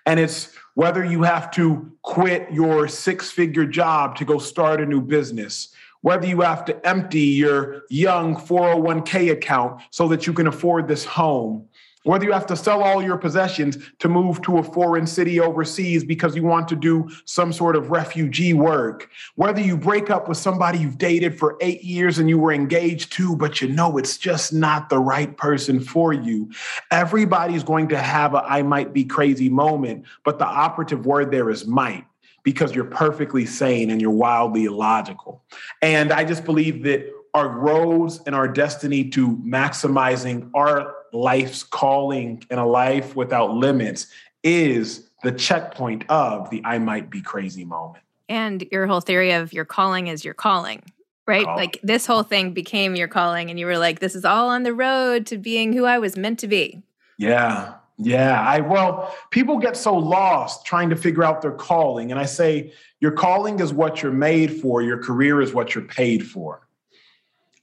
And 0.06 0.18
it's 0.18 0.54
whether 0.74 1.04
you 1.04 1.22
have 1.22 1.50
to 1.52 1.92
quit 2.02 2.50
your 2.50 2.88
six 2.88 3.30
figure 3.30 3.66
job 3.66 4.16
to 4.16 4.24
go 4.24 4.38
start 4.38 4.80
a 4.80 4.86
new 4.86 5.00
business, 5.00 5.74
whether 6.00 6.26
you 6.26 6.40
have 6.40 6.64
to 6.66 6.86
empty 6.86 7.20
your 7.20 7.82
young 7.90 8.36
401k 8.36 9.32
account 9.32 9.82
so 9.90 10.08
that 10.08 10.26
you 10.26 10.32
can 10.32 10.46
afford 10.46 10.88
this 10.88 11.04
home, 11.04 11.67
whether 12.08 12.24
you 12.24 12.32
have 12.32 12.46
to 12.46 12.56
sell 12.56 12.82
all 12.82 13.02
your 13.02 13.18
possessions 13.18 13.76
to 13.98 14.08
move 14.08 14.40
to 14.40 14.56
a 14.56 14.62
foreign 14.62 15.06
city 15.06 15.38
overseas 15.38 16.02
because 16.02 16.34
you 16.34 16.42
want 16.42 16.66
to 16.66 16.74
do 16.74 17.06
some 17.26 17.52
sort 17.52 17.76
of 17.76 17.90
refugee 17.90 18.54
work, 18.54 19.10
whether 19.34 19.60
you 19.60 19.76
break 19.76 20.08
up 20.08 20.26
with 20.26 20.38
somebody 20.38 20.78
you've 20.78 20.96
dated 20.96 21.38
for 21.38 21.58
eight 21.60 21.84
years 21.84 22.18
and 22.18 22.30
you 22.30 22.38
were 22.38 22.50
engaged 22.50 23.12
to, 23.12 23.36
but 23.36 23.60
you 23.60 23.68
know 23.68 23.98
it's 23.98 24.16
just 24.16 24.54
not 24.54 24.88
the 24.88 24.98
right 24.98 25.36
person 25.36 25.78
for 25.78 26.14
you. 26.14 26.50
Everybody's 26.90 27.62
going 27.62 27.88
to 27.88 27.98
have 27.98 28.32
a 28.32 28.38
I 28.38 28.62
might 28.62 28.94
be 28.94 29.04
crazy 29.04 29.50
moment, 29.50 30.06
but 30.24 30.38
the 30.38 30.46
operative 30.46 31.04
word 31.04 31.30
there 31.30 31.50
is 31.50 31.66
might 31.66 32.06
because 32.42 32.74
you're 32.74 32.86
perfectly 32.86 33.44
sane 33.44 33.90
and 33.90 34.00
you're 34.00 34.10
wildly 34.10 34.64
illogical. 34.64 35.42
And 35.82 36.10
I 36.10 36.24
just 36.24 36.46
believe 36.46 36.84
that 36.84 37.06
our 37.34 37.50
roads 37.50 38.22
and 38.24 38.34
our 38.34 38.48
destiny 38.48 39.10
to 39.10 39.36
maximizing 39.36 40.50
our 40.54 40.94
life's 41.12 41.62
calling 41.62 42.44
and 42.50 42.60
a 42.60 42.64
life 42.64 43.16
without 43.16 43.54
limits 43.54 44.06
is 44.42 45.08
the 45.22 45.32
checkpoint 45.32 46.04
of 46.08 46.48
the 46.50 46.62
I 46.64 46.78
might 46.78 47.10
be 47.10 47.20
crazy 47.20 47.64
moment. 47.64 48.04
And 48.28 48.66
your 48.70 48.86
whole 48.86 49.00
theory 49.00 49.32
of 49.32 49.52
your 49.52 49.64
calling 49.64 50.06
is 50.08 50.24
your 50.24 50.34
calling, 50.34 50.82
right? 51.26 51.44
Calling. 51.44 51.58
Like 51.58 51.80
this 51.82 52.06
whole 52.06 52.22
thing 52.22 52.52
became 52.52 52.94
your 52.94 53.08
calling, 53.08 53.50
and 53.50 53.58
you 53.58 53.66
were 53.66 53.78
like, 53.78 54.00
this 54.00 54.14
is 54.14 54.24
all 54.24 54.48
on 54.48 54.62
the 54.62 54.74
road 54.74 55.26
to 55.26 55.38
being 55.38 55.72
who 55.72 55.84
I 55.84 55.98
was 55.98 56.16
meant 56.16 56.38
to 56.40 56.48
be. 56.48 56.82
Yeah. 57.16 57.74
Yeah, 58.00 58.40
I 58.40 58.60
well, 58.60 59.12
people 59.30 59.58
get 59.58 59.76
so 59.76 59.92
lost 59.92 60.64
trying 60.64 60.88
to 60.90 60.94
figure 60.94 61.24
out 61.24 61.42
their 61.42 61.50
calling. 61.50 62.12
And 62.12 62.20
I 62.20 62.26
say, 62.26 62.72
your 63.00 63.10
calling 63.10 63.58
is 63.58 63.72
what 63.72 64.02
you're 64.02 64.12
made 64.12 64.60
for, 64.60 64.82
your 64.82 65.02
career 65.02 65.40
is 65.40 65.52
what 65.52 65.74
you're 65.74 65.82
paid 65.82 66.24
for 66.24 66.67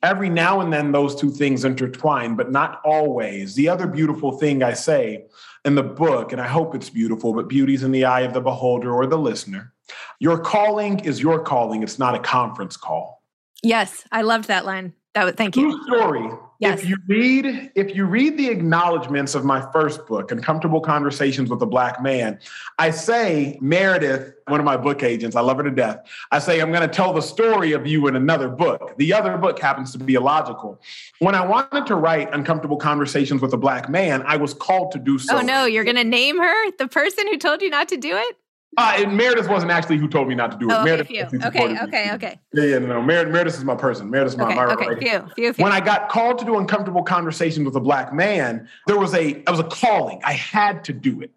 every 0.04 0.30
now 0.30 0.62
and 0.62 0.72
then 0.72 0.92
those 0.92 1.16
two 1.16 1.32
things 1.32 1.66
intertwine, 1.66 2.36
but 2.36 2.52
not 2.52 2.82
always. 2.84 3.56
The 3.56 3.70
other 3.70 3.88
beautiful 3.88 4.38
thing 4.38 4.64
I 4.64 4.74
say 4.74 5.26
in 5.64 5.76
the 5.76 5.84
book, 5.84 6.32
and 6.32 6.42
I 6.42 6.48
hope 6.48 6.76
it's 6.76 6.90
beautiful, 6.90 7.34
but 7.34 7.48
beauty's 7.48 7.84
in 7.84 7.92
the 7.92 8.06
eye 8.06 8.22
of 8.22 8.34
the 8.34 8.42
beholder 8.42 8.94
or 8.94 9.08
the 9.08 9.18
listener. 9.18 9.74
Your 10.20 10.40
calling 10.40 11.00
is 11.00 11.22
your 11.22 11.44
calling, 11.44 11.84
it's 11.84 12.00
not 12.00 12.16
a 12.16 12.20
conference 12.20 12.78
call. 12.78 13.24
Yes, 13.64 14.04
I 14.12 14.22
loved 14.22 14.48
that 14.48 14.66
line. 14.66 14.94
That 15.16 15.24
would 15.24 15.38
thank 15.38 15.56
you. 15.56 15.72
True 15.72 15.84
story. 15.86 16.30
Yes. 16.60 16.84
If 16.84 16.90
you 16.90 16.98
read, 17.08 17.72
if 17.76 17.96
you 17.96 18.06
read 18.06 18.38
the 18.38 18.50
acknowledgments 18.50 19.34
of 19.34 19.44
my 19.44 19.66
first 19.72 20.06
book, 20.08 20.32
Uncomfortable 20.32 20.80
Conversations 20.82 21.50
with 21.50 21.62
a 21.62 21.66
Black 21.66 22.02
Man, 22.02 22.40
I 22.80 22.92
say 22.92 23.58
Meredith, 23.62 24.34
one 24.48 24.60
of 24.60 24.66
my 24.66 24.78
book 24.78 25.04
agents, 25.04 25.36
I 25.36 25.42
love 25.42 25.58
her 25.58 25.64
to 25.64 25.72
death. 25.72 26.00
I 26.32 26.40
say 26.40 26.62
I'm 26.62 26.72
going 26.72 26.88
to 26.88 26.94
tell 26.94 27.14
the 27.14 27.22
story 27.22 27.72
of 27.72 27.88
you 27.88 28.08
in 28.08 28.16
another 28.16 28.50
book. 28.50 28.94
The 28.98 29.14
other 29.14 29.38
book 29.38 29.60
happens 29.60 29.92
to 29.94 29.98
be 29.98 30.16
illogical. 30.16 30.82
When 31.20 31.36
I 31.36 31.46
wanted 31.46 31.86
to 31.88 31.96
write 31.96 32.34
Uncomfortable 32.34 32.78
Conversations 32.78 33.42
with 33.42 33.54
a 33.54 33.58
Black 33.58 33.90
Man, 33.90 34.22
I 34.26 34.36
was 34.38 34.54
called 34.54 34.92
to 34.94 35.00
do 35.00 35.16
oh, 35.16 35.18
so. 35.18 35.38
Oh 35.38 35.42
no, 35.42 35.66
you're 35.66 35.86
going 35.86 35.96
to 35.98 36.04
name 36.04 36.40
her 36.40 36.72
the 36.72 36.88
person 36.88 37.28
who 37.28 37.38
told 37.38 37.62
you 37.62 37.70
not 37.70 37.90
to 37.90 37.98
do 37.98 38.16
it? 38.16 38.38
Uh, 38.78 38.94
and 38.98 39.16
Meredith 39.16 39.48
wasn't 39.48 39.72
actually 39.72 39.98
who 39.98 40.08
told 40.08 40.28
me 40.28 40.36
not 40.36 40.52
to 40.52 40.58
do 40.58 40.70
it. 40.70 40.74
Oh, 40.74 40.82
okay, 40.82 40.86
Meredith 40.86 41.08
okay, 41.46 41.80
okay, 41.84 42.12
okay. 42.14 42.40
Yeah, 42.54 42.64
yeah, 42.64 42.80
no, 42.80 42.88
no. 42.88 43.02
Meredith, 43.02 43.34
Meredith 43.34 43.58
is 43.58 43.64
my 43.64 43.76
person. 43.76 44.10
Meredith 44.10 44.34
is 44.34 44.38
my, 44.38 44.46
okay, 44.46 44.56
my 44.56 44.66
okay, 44.66 44.88
right 44.88 45.00
few, 45.00 45.30
few, 45.36 45.54
few. 45.54 45.64
When 45.64 45.72
I 45.72 45.80
got 45.80 46.10
called 46.10 46.40
to 46.40 46.46
do 46.46 46.58
uncomfortable 46.58 47.04
conversations 47.04 47.66
with 47.66 47.76
a 47.76 47.80
black 47.80 48.14
man, 48.14 48.68
there 48.88 48.98
was 48.98 49.14
a, 49.14 49.30
it 49.30 49.50
was 49.50 49.60
a 49.60 49.66
calling. 49.66 50.22
I 50.24 50.34
had 50.34 50.84
to 50.86 50.94
do 50.94 51.22
it. 51.22 51.32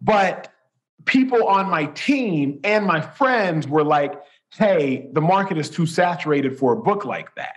But 0.00 0.52
people 1.04 1.46
on 1.46 1.70
my 1.70 1.86
team 1.86 2.60
and 2.64 2.84
my 2.84 3.00
friends 3.00 3.66
were 3.66 3.84
like, 3.84 4.20
hey, 4.50 5.08
the 5.12 5.20
market 5.20 5.58
is 5.58 5.70
too 5.70 5.86
saturated 5.86 6.58
for 6.58 6.72
a 6.72 6.76
book 6.76 7.04
like 7.04 7.34
that. 7.36 7.56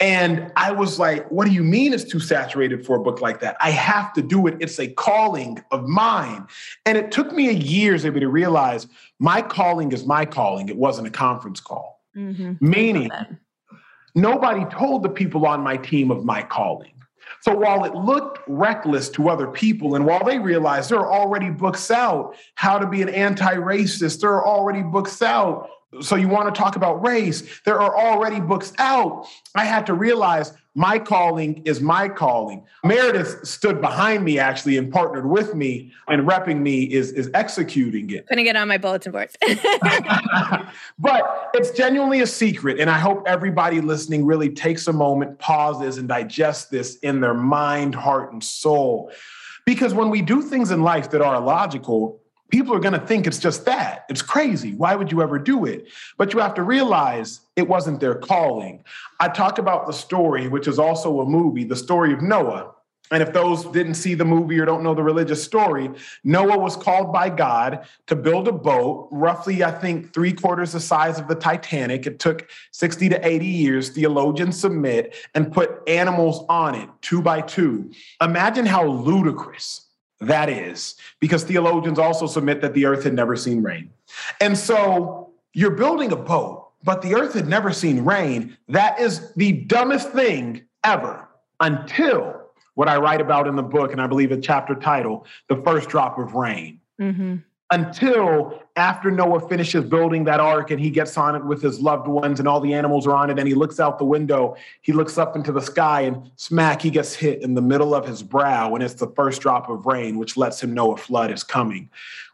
And 0.00 0.52
I 0.54 0.70
was 0.70 0.98
like, 0.98 1.28
what 1.28 1.46
do 1.46 1.52
you 1.52 1.64
mean 1.64 1.92
it's 1.92 2.04
too 2.04 2.20
saturated 2.20 2.86
for 2.86 2.96
a 2.96 3.00
book 3.00 3.20
like 3.20 3.40
that? 3.40 3.56
I 3.60 3.70
have 3.70 4.12
to 4.12 4.22
do 4.22 4.46
it. 4.46 4.56
It's 4.60 4.78
a 4.78 4.88
calling 4.88 5.62
of 5.72 5.88
mine. 5.88 6.46
And 6.86 6.96
it 6.96 7.10
took 7.10 7.32
me 7.32 7.48
a 7.48 7.52
years 7.52 8.04
maybe 8.04 8.20
to 8.20 8.28
realize 8.28 8.86
my 9.18 9.42
calling 9.42 9.90
is 9.90 10.06
my 10.06 10.24
calling. 10.24 10.68
It 10.68 10.76
wasn't 10.76 11.08
a 11.08 11.10
conference 11.10 11.60
call. 11.60 12.00
Mm-hmm. 12.16 12.52
Meaning, 12.60 13.10
nobody 14.14 14.64
told 14.66 15.02
the 15.02 15.08
people 15.08 15.46
on 15.46 15.62
my 15.62 15.76
team 15.76 16.12
of 16.12 16.24
my 16.24 16.42
calling. 16.42 16.92
So 17.40 17.54
while 17.56 17.84
it 17.84 17.94
looked 17.94 18.40
reckless 18.46 19.08
to 19.10 19.28
other 19.28 19.48
people, 19.48 19.94
and 19.94 20.06
while 20.06 20.24
they 20.24 20.38
realized 20.38 20.90
there 20.90 21.00
are 21.00 21.12
already 21.12 21.50
books 21.50 21.90
out, 21.90 22.36
how 22.54 22.78
to 22.78 22.86
be 22.86 23.02
an 23.02 23.08
anti 23.08 23.54
racist, 23.54 24.20
there 24.20 24.32
are 24.32 24.46
already 24.46 24.82
books 24.82 25.22
out 25.22 25.68
so 26.00 26.16
you 26.16 26.28
want 26.28 26.54
to 26.54 26.58
talk 26.58 26.76
about 26.76 27.04
race? 27.04 27.60
There 27.64 27.80
are 27.80 27.96
already 27.96 28.40
books 28.40 28.72
out. 28.78 29.26
I 29.54 29.64
had 29.64 29.86
to 29.86 29.94
realize 29.94 30.52
my 30.74 30.98
calling 30.98 31.62
is 31.64 31.80
my 31.80 32.08
calling. 32.08 32.64
Meredith 32.84 33.44
stood 33.46 33.80
behind 33.80 34.24
me 34.24 34.38
actually 34.38 34.76
and 34.76 34.92
partnered 34.92 35.28
with 35.28 35.54
me, 35.54 35.92
and 36.06 36.28
repping 36.28 36.60
me 36.60 36.84
is, 36.84 37.10
is 37.12 37.30
executing 37.34 38.10
it. 38.10 38.28
Putting 38.28 38.46
it 38.46 38.54
on 38.54 38.68
my 38.68 38.78
bulletin 38.78 39.10
boards. 39.10 39.36
but 40.98 41.50
it's 41.54 41.70
genuinely 41.72 42.20
a 42.20 42.26
secret. 42.26 42.78
And 42.78 42.88
I 42.90 42.98
hope 42.98 43.24
everybody 43.26 43.80
listening 43.80 44.24
really 44.24 44.50
takes 44.50 44.86
a 44.86 44.92
moment, 44.92 45.38
pauses, 45.38 45.98
and 45.98 46.06
digests 46.06 46.66
this 46.66 46.96
in 46.98 47.20
their 47.20 47.34
mind, 47.34 47.94
heart, 47.94 48.32
and 48.32 48.44
soul. 48.44 49.10
Because 49.64 49.94
when 49.94 50.10
we 50.10 50.22
do 50.22 50.42
things 50.42 50.70
in 50.70 50.82
life 50.82 51.10
that 51.10 51.22
are 51.22 51.34
illogical, 51.34 52.20
people 52.50 52.74
are 52.74 52.80
going 52.80 52.98
to 52.98 53.06
think 53.06 53.26
it's 53.26 53.38
just 53.38 53.64
that. 53.66 54.04
It's 54.08 54.22
crazy. 54.22 54.74
Why 54.74 54.94
would 54.94 55.12
you 55.12 55.22
ever 55.22 55.38
do 55.38 55.64
it? 55.64 55.88
But 56.16 56.32
you 56.32 56.40
have 56.40 56.54
to 56.54 56.62
realize 56.62 57.40
it 57.56 57.68
wasn't 57.68 58.00
their 58.00 58.14
calling. 58.14 58.84
I 59.20 59.28
talk 59.28 59.58
about 59.58 59.86
the 59.86 59.92
story, 59.92 60.48
which 60.48 60.68
is 60.68 60.78
also 60.78 61.20
a 61.20 61.26
movie, 61.26 61.64
the 61.64 61.76
story 61.76 62.12
of 62.12 62.22
Noah. 62.22 62.72
And 63.10 63.22
if 63.22 63.32
those 63.32 63.64
didn't 63.64 63.94
see 63.94 64.12
the 64.12 64.24
movie 64.24 64.58
or 64.58 64.66
don't 64.66 64.82
know 64.82 64.94
the 64.94 65.02
religious 65.02 65.42
story, 65.42 65.90
Noah 66.24 66.58
was 66.58 66.76
called 66.76 67.10
by 67.10 67.30
God 67.30 67.86
to 68.06 68.14
build 68.14 68.48
a 68.48 68.52
boat, 68.52 69.08
roughly, 69.10 69.64
I 69.64 69.70
think, 69.70 70.12
three 70.12 70.32
quarters 70.32 70.72
the 70.72 70.80
size 70.80 71.18
of 71.18 71.26
the 71.26 71.34
Titanic. 71.34 72.06
It 72.06 72.18
took 72.18 72.50
60 72.72 73.08
to 73.08 73.26
80 73.26 73.46
years. 73.46 73.88
Theologians 73.90 74.60
submit 74.60 75.16
and 75.34 75.50
put 75.50 75.88
animals 75.88 76.44
on 76.50 76.74
it, 76.74 76.88
two 77.00 77.22
by 77.22 77.40
two. 77.40 77.90
Imagine 78.20 78.66
how 78.66 78.84
ludicrous 78.84 79.87
that 80.20 80.48
is, 80.48 80.96
because 81.20 81.44
theologians 81.44 81.98
also 81.98 82.26
submit 82.26 82.60
that 82.60 82.74
the 82.74 82.86
earth 82.86 83.04
had 83.04 83.14
never 83.14 83.36
seen 83.36 83.62
rain. 83.62 83.90
And 84.40 84.58
so 84.58 85.30
you're 85.52 85.70
building 85.70 86.12
a 86.12 86.16
boat, 86.16 86.70
but 86.82 87.02
the 87.02 87.14
earth 87.14 87.34
had 87.34 87.48
never 87.48 87.72
seen 87.72 88.04
rain. 88.04 88.56
That 88.68 88.98
is 88.98 89.32
the 89.34 89.52
dumbest 89.52 90.10
thing 90.10 90.64
ever 90.84 91.28
until 91.60 92.34
what 92.74 92.88
I 92.88 92.96
write 92.96 93.20
about 93.20 93.48
in 93.48 93.56
the 93.56 93.62
book, 93.62 93.90
and 93.92 94.00
I 94.00 94.06
believe 94.06 94.30
a 94.30 94.36
chapter 94.36 94.74
title, 94.76 95.26
The 95.48 95.56
First 95.62 95.88
Drop 95.88 96.18
of 96.18 96.34
Rain. 96.34 96.80
Mm-hmm. 97.00 97.36
Until 97.70 98.62
after 98.76 99.10
Noah 99.10 99.46
finishes 99.46 99.84
building 99.84 100.24
that 100.24 100.40
ark 100.40 100.70
and 100.70 100.80
he 100.80 100.88
gets 100.88 101.18
on 101.18 101.34
it 101.34 101.44
with 101.44 101.60
his 101.60 101.80
loved 101.80 102.08
ones 102.08 102.38
and 102.38 102.48
all 102.48 102.60
the 102.60 102.72
animals 102.72 103.06
are 103.06 103.14
on 103.14 103.28
it, 103.28 103.38
and 103.38 103.46
he 103.46 103.54
looks 103.54 103.78
out 103.78 103.98
the 103.98 104.06
window, 104.06 104.56
he 104.80 104.92
looks 104.92 105.18
up 105.18 105.36
into 105.36 105.52
the 105.52 105.60
sky 105.60 106.02
and 106.02 106.30
smack, 106.36 106.80
he 106.80 106.88
gets 106.88 107.14
hit 107.14 107.42
in 107.42 107.52
the 107.52 107.60
middle 107.60 107.94
of 107.94 108.06
his 108.06 108.22
brow, 108.22 108.74
and 108.74 108.82
it's 108.82 108.94
the 108.94 109.12
first 109.14 109.42
drop 109.42 109.68
of 109.68 109.84
rain, 109.84 110.16
which 110.16 110.38
lets 110.38 110.62
him 110.62 110.72
know 110.72 110.92
a 110.92 110.96
flood 110.96 111.30
is 111.30 111.44
coming. 111.44 111.90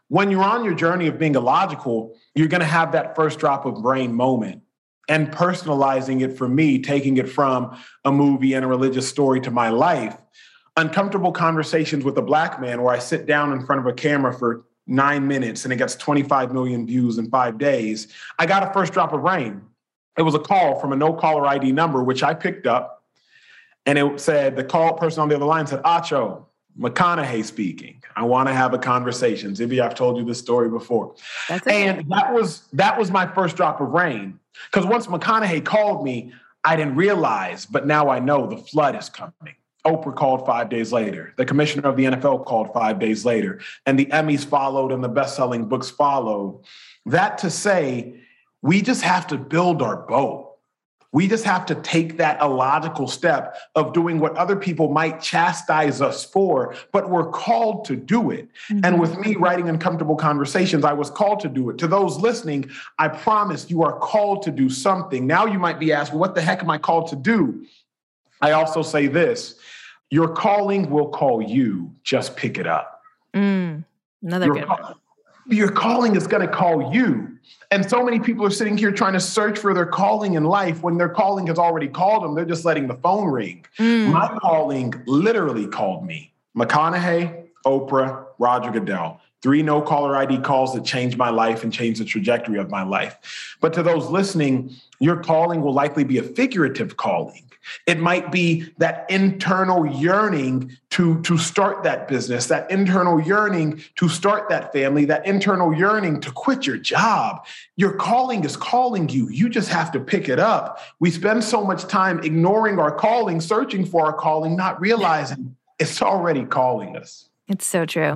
When 0.07 0.31
you're 0.31 0.43
on 0.43 0.63
your 0.63 0.75
journey 0.75 1.07
of 1.07 1.19
being 1.19 1.35
illogical, 1.35 2.15
you're 2.33 2.47
going 2.47 2.61
to 2.61 2.67
have 2.67 2.93
that 2.93 3.13
first 3.13 3.37
drop 3.37 3.65
of 3.65 3.83
rain 3.83 4.13
moment 4.13 4.61
and 5.09 5.31
personalizing 5.31 6.21
it 6.21 6.37
for 6.37 6.47
me, 6.47 6.79
taking 6.79 7.17
it 7.17 7.27
from 7.27 7.77
a 8.05 8.11
movie 8.11 8.53
and 8.53 8.63
a 8.63 8.67
religious 8.69 9.09
story 9.09 9.41
to 9.41 9.51
my 9.51 9.69
life 9.69 10.17
uncomfortable 10.77 11.31
conversations 11.31 12.03
with 12.03 12.17
a 12.17 12.21
black 12.21 12.59
man 12.59 12.81
where 12.81 12.93
I 12.93 12.99
sit 12.99 13.25
down 13.25 13.53
in 13.53 13.65
front 13.65 13.79
of 13.79 13.87
a 13.87 13.93
camera 13.93 14.33
for 14.33 14.65
nine 14.87 15.27
minutes 15.27 15.63
and 15.63 15.73
it 15.73 15.77
gets 15.77 15.95
25 15.95 16.53
million 16.53 16.85
views 16.85 17.17
in 17.17 17.29
five 17.29 17.57
days. 17.57 18.07
I 18.37 18.45
got 18.45 18.63
a 18.63 18.73
first 18.73 18.93
drop 18.93 19.13
of 19.13 19.21
rain. 19.21 19.61
It 20.17 20.21
was 20.21 20.35
a 20.35 20.39
call 20.39 20.79
from 20.79 20.93
a 20.93 20.95
no 20.95 21.13
caller 21.13 21.45
ID 21.45 21.71
number, 21.71 22.03
which 22.03 22.23
I 22.23 22.33
picked 22.33 22.67
up. 22.67 23.03
And 23.85 23.97
it 23.97 24.19
said, 24.19 24.55
the 24.55 24.63
call 24.63 24.93
person 24.93 25.21
on 25.21 25.29
the 25.29 25.35
other 25.35 25.45
line 25.45 25.67
said, 25.67 25.83
Acho, 25.83 26.45
McConaughey 26.79 27.43
speaking. 27.43 28.01
I 28.15 28.23
want 28.23 28.47
to 28.47 28.53
have 28.53 28.73
a 28.73 28.77
conversation. 28.77 29.51
Zibby, 29.53 29.81
I've 29.81 29.95
told 29.95 30.17
you 30.17 30.25
this 30.25 30.39
story 30.39 30.69
before. 30.69 31.15
Okay. 31.49 31.87
And 31.87 32.09
that 32.09 32.33
was 32.33 32.67
that 32.73 32.97
was 32.97 33.11
my 33.11 33.27
first 33.27 33.55
drop 33.55 33.79
of 33.81 33.89
rain. 33.89 34.39
Because 34.71 34.85
once 34.85 35.07
McConaughey 35.07 35.63
called 35.63 36.03
me, 36.03 36.33
I 36.63 36.75
didn't 36.75 36.95
realize, 36.95 37.65
but 37.65 37.85
now 37.85 38.09
I 38.09 38.19
know 38.19 38.47
the 38.47 38.57
flood 38.57 38.95
is 38.95 39.09
coming. 39.09 39.55
Oprah 39.85 40.15
called 40.15 40.45
five 40.45 40.69
days 40.69 40.91
later. 40.91 41.33
The 41.37 41.45
commissioner 41.45 41.87
of 41.87 41.95
the 41.95 42.05
NFL 42.05 42.45
called 42.45 42.73
five 42.73 42.99
days 42.99 43.23
later. 43.23 43.61
And 43.85 43.97
the 43.97 44.07
Emmys 44.07 44.45
followed 44.45 44.91
and 44.91 45.03
the 45.03 45.09
best 45.09 45.35
selling 45.35 45.65
books 45.65 45.89
followed. 45.89 46.63
That 47.05 47.37
to 47.39 47.51
say, 47.51 48.21
we 48.61 48.81
just 48.81 49.03
have 49.03 49.27
to 49.27 49.37
build 49.37 49.81
our 49.81 49.97
boat. 49.97 50.53
We 51.11 51.29
just 51.29 51.45
have 51.45 51.65
to 51.67 51.75
take 51.75 52.17
that 52.17 52.41
illogical 52.41 53.07
step 53.07 53.55
of 53.73 53.93
doing 53.93 54.19
what 54.19 54.35
other 54.35 54.57
people 54.57 54.89
might 54.89 55.21
chastise 55.21 56.01
us 56.01 56.25
for, 56.25 56.75
but 56.91 57.09
we're 57.09 57.29
called 57.29 57.85
to 57.85 57.95
do 57.95 58.31
it. 58.31 58.49
Mm-hmm. 58.69 58.81
And 58.83 58.99
with 58.99 59.17
me 59.19 59.37
writing 59.37 59.69
uncomfortable 59.69 60.17
conversations, 60.17 60.83
I 60.83 60.91
was 60.91 61.09
called 61.09 61.39
to 61.41 61.47
do 61.47 61.69
it. 61.69 61.77
To 61.77 61.87
those 61.87 62.17
listening, 62.17 62.69
I 62.99 63.07
promise 63.07 63.69
you 63.69 63.81
are 63.83 63.97
called 63.97 64.41
to 64.41 64.51
do 64.51 64.69
something. 64.69 65.25
Now 65.25 65.45
you 65.45 65.57
might 65.57 65.79
be 65.79 65.93
asked, 65.93 66.11
well, 66.11 66.19
what 66.19 66.35
the 66.35 66.41
heck 66.41 66.61
am 66.61 66.69
I 66.69 66.79
called 66.79 67.07
to 67.11 67.15
do? 67.15 67.65
I 68.41 68.51
also 68.51 68.81
say 68.81 69.07
this 69.07 69.55
your 70.09 70.29
calling 70.29 70.89
will 70.89 71.09
call 71.09 71.41
you. 71.41 71.93
Just 72.03 72.35
pick 72.35 72.57
it 72.57 72.67
up. 72.67 73.01
Mm, 73.33 73.83
another 74.21 74.45
your, 74.45 74.55
good 74.55 74.69
one. 74.69 74.95
Your 75.47 75.71
calling 75.71 76.15
is 76.15 76.27
going 76.27 76.45
to 76.45 76.53
call 76.53 76.93
you. 76.93 77.37
And 77.71 77.87
so 77.87 78.03
many 78.03 78.19
people 78.19 78.45
are 78.45 78.51
sitting 78.51 78.77
here 78.77 78.91
trying 78.91 79.13
to 79.13 79.19
search 79.19 79.59
for 79.59 79.73
their 79.73 79.85
calling 79.85 80.33
in 80.35 80.43
life 80.45 80.81
when 80.81 80.97
their 80.97 81.09
calling 81.09 81.47
has 81.47 81.59
already 81.59 81.87
called 81.87 82.23
them. 82.23 82.35
They're 82.35 82.45
just 82.45 82.65
letting 82.65 82.87
the 82.87 82.95
phone 82.95 83.29
ring. 83.29 83.65
Mm. 83.77 84.11
My 84.11 84.27
calling 84.39 84.93
literally 85.05 85.67
called 85.67 86.05
me. 86.05 86.33
McConaughey, 86.55 87.47
Oprah, 87.65 88.25
Roger 88.39 88.71
Goodell. 88.71 89.19
Three 89.41 89.61
no 89.61 89.81
caller 89.81 90.15
ID 90.15 90.39
calls 90.39 90.73
that 90.73 90.85
changed 90.85 91.17
my 91.17 91.29
life 91.29 91.63
and 91.63 91.71
changed 91.71 92.01
the 92.01 92.05
trajectory 92.05 92.57
of 92.57 92.71
my 92.71 92.83
life. 92.83 93.57
But 93.61 93.73
to 93.73 93.83
those 93.83 94.09
listening, 94.09 94.75
your 94.99 95.21
calling 95.21 95.61
will 95.61 95.73
likely 95.73 96.03
be 96.03 96.17
a 96.17 96.23
figurative 96.23 96.97
calling. 96.97 97.44
It 97.85 97.99
might 97.99 98.31
be 98.31 98.71
that 98.77 99.05
internal 99.09 99.85
yearning 99.85 100.77
to, 100.91 101.21
to 101.21 101.37
start 101.37 101.83
that 101.83 102.07
business, 102.07 102.47
that 102.47 102.69
internal 102.71 103.19
yearning 103.19 103.83
to 103.95 104.09
start 104.09 104.49
that 104.49 104.71
family, 104.71 105.05
that 105.05 105.25
internal 105.25 105.73
yearning 105.73 106.21
to 106.21 106.31
quit 106.31 106.65
your 106.65 106.77
job. 106.77 107.45
Your 107.75 107.93
calling 107.93 108.43
is 108.43 108.55
calling 108.55 109.09
you. 109.09 109.29
You 109.29 109.49
just 109.49 109.69
have 109.69 109.91
to 109.91 109.99
pick 109.99 110.29
it 110.29 110.39
up. 110.39 110.79
We 110.99 111.11
spend 111.11 111.43
so 111.43 111.63
much 111.63 111.87
time 111.87 112.19
ignoring 112.19 112.79
our 112.79 112.91
calling, 112.91 113.41
searching 113.41 113.85
for 113.85 114.05
our 114.05 114.13
calling, 114.13 114.55
not 114.55 114.79
realizing 114.79 115.55
it's 115.79 116.01
already 116.01 116.45
calling 116.45 116.95
us. 116.95 117.29
It's 117.47 117.65
so 117.65 117.85
true. 117.85 118.15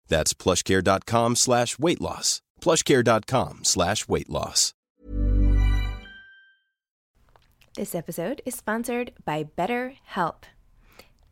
That's 0.11 0.33
plushcare.com 0.33 1.37
slash 1.37 1.79
weight 1.79 2.01
loss. 2.01 2.41
Plushcare.com 2.59 3.63
slash 3.63 4.07
weight 4.09 4.29
loss. 4.29 4.73
This 7.75 7.95
episode 7.95 8.41
is 8.45 8.53
sponsored 8.55 9.13
by 9.23 9.45
BetterHelp. 9.45 10.43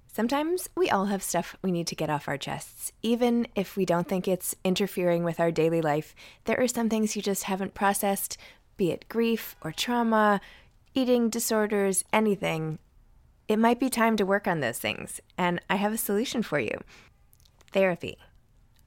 Sometimes 0.07 0.69
we 0.77 0.89
all 0.89 1.07
have 1.07 1.21
stuff 1.21 1.57
we 1.61 1.73
need 1.73 1.87
to 1.87 1.95
get 1.95 2.09
off 2.09 2.29
our 2.29 2.37
chests. 2.37 2.93
Even 3.03 3.45
if 3.53 3.75
we 3.75 3.85
don't 3.85 4.07
think 4.07 4.29
it's 4.29 4.55
interfering 4.63 5.25
with 5.25 5.41
our 5.41 5.51
daily 5.51 5.81
life, 5.81 6.15
there 6.45 6.59
are 6.59 6.67
some 6.67 6.87
things 6.87 7.17
you 7.17 7.21
just 7.21 7.43
haven't 7.43 7.73
processed, 7.73 8.37
be 8.77 8.91
it 8.91 9.09
grief 9.09 9.57
or 9.61 9.73
trauma, 9.73 10.39
eating 10.93 11.29
disorders, 11.29 12.05
anything 12.13 12.79
it 13.49 13.59
might 13.59 13.79
be 13.79 13.89
time 13.89 14.15
to 14.15 14.25
work 14.27 14.47
on 14.47 14.59
those 14.59 14.77
things, 14.77 15.19
and 15.35 15.59
I 15.69 15.75
have 15.75 15.91
a 15.91 15.97
solution 15.97 16.43
for 16.43 16.59
you 16.59 16.79
therapy. 17.71 18.17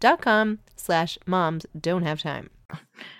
dot 0.00 0.20
com 0.20 0.58
slash 0.76 1.18
moms 1.26 1.66
don't 1.78 2.02
have 2.02 2.20
time. 2.20 2.50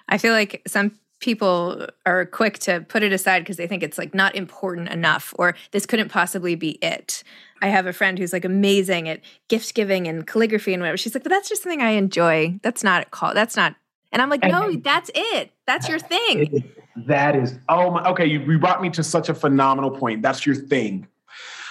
I 0.08 0.18
feel 0.18 0.32
like 0.32 0.62
some 0.66 0.98
people 1.20 1.86
are 2.06 2.24
quick 2.26 2.58
to 2.60 2.80
put 2.88 3.02
it 3.02 3.12
aside 3.12 3.40
because 3.40 3.58
they 3.58 3.66
think 3.66 3.82
it's 3.82 3.98
like 3.98 4.14
not 4.14 4.34
important 4.34 4.88
enough 4.88 5.34
or 5.38 5.54
this 5.70 5.86
couldn't 5.86 6.08
possibly 6.08 6.54
be 6.54 6.70
it. 6.82 7.22
I 7.62 7.68
have 7.68 7.86
a 7.86 7.92
friend 7.92 8.18
who's 8.18 8.32
like 8.32 8.44
amazing 8.44 9.08
at 9.08 9.20
gift 9.48 9.74
giving 9.74 10.08
and 10.08 10.26
calligraphy 10.26 10.72
and 10.72 10.82
whatever. 10.82 10.96
She's 10.96 11.14
like, 11.14 11.22
but 11.22 11.30
that's 11.30 11.48
just 11.48 11.62
something 11.62 11.82
I 11.82 11.90
enjoy. 11.90 12.58
That's 12.62 12.82
not 12.82 13.02
a 13.02 13.06
call. 13.10 13.34
That's 13.34 13.56
not. 13.56 13.76
And 14.12 14.22
I'm 14.22 14.30
like, 14.30 14.42
no, 14.42 14.72
that's 14.76 15.10
it. 15.14 15.52
That's 15.66 15.88
your 15.88 15.98
thing. 15.98 16.64
That 17.06 17.36
is. 17.36 17.58
Oh 17.68 17.90
my. 17.92 18.08
Okay, 18.10 18.26
you, 18.26 18.40
you 18.40 18.58
brought 18.58 18.82
me 18.82 18.90
to 18.90 19.04
such 19.04 19.28
a 19.28 19.34
phenomenal 19.34 19.90
point. 19.90 20.22
That's 20.22 20.44
your 20.44 20.56
thing. 20.56 21.06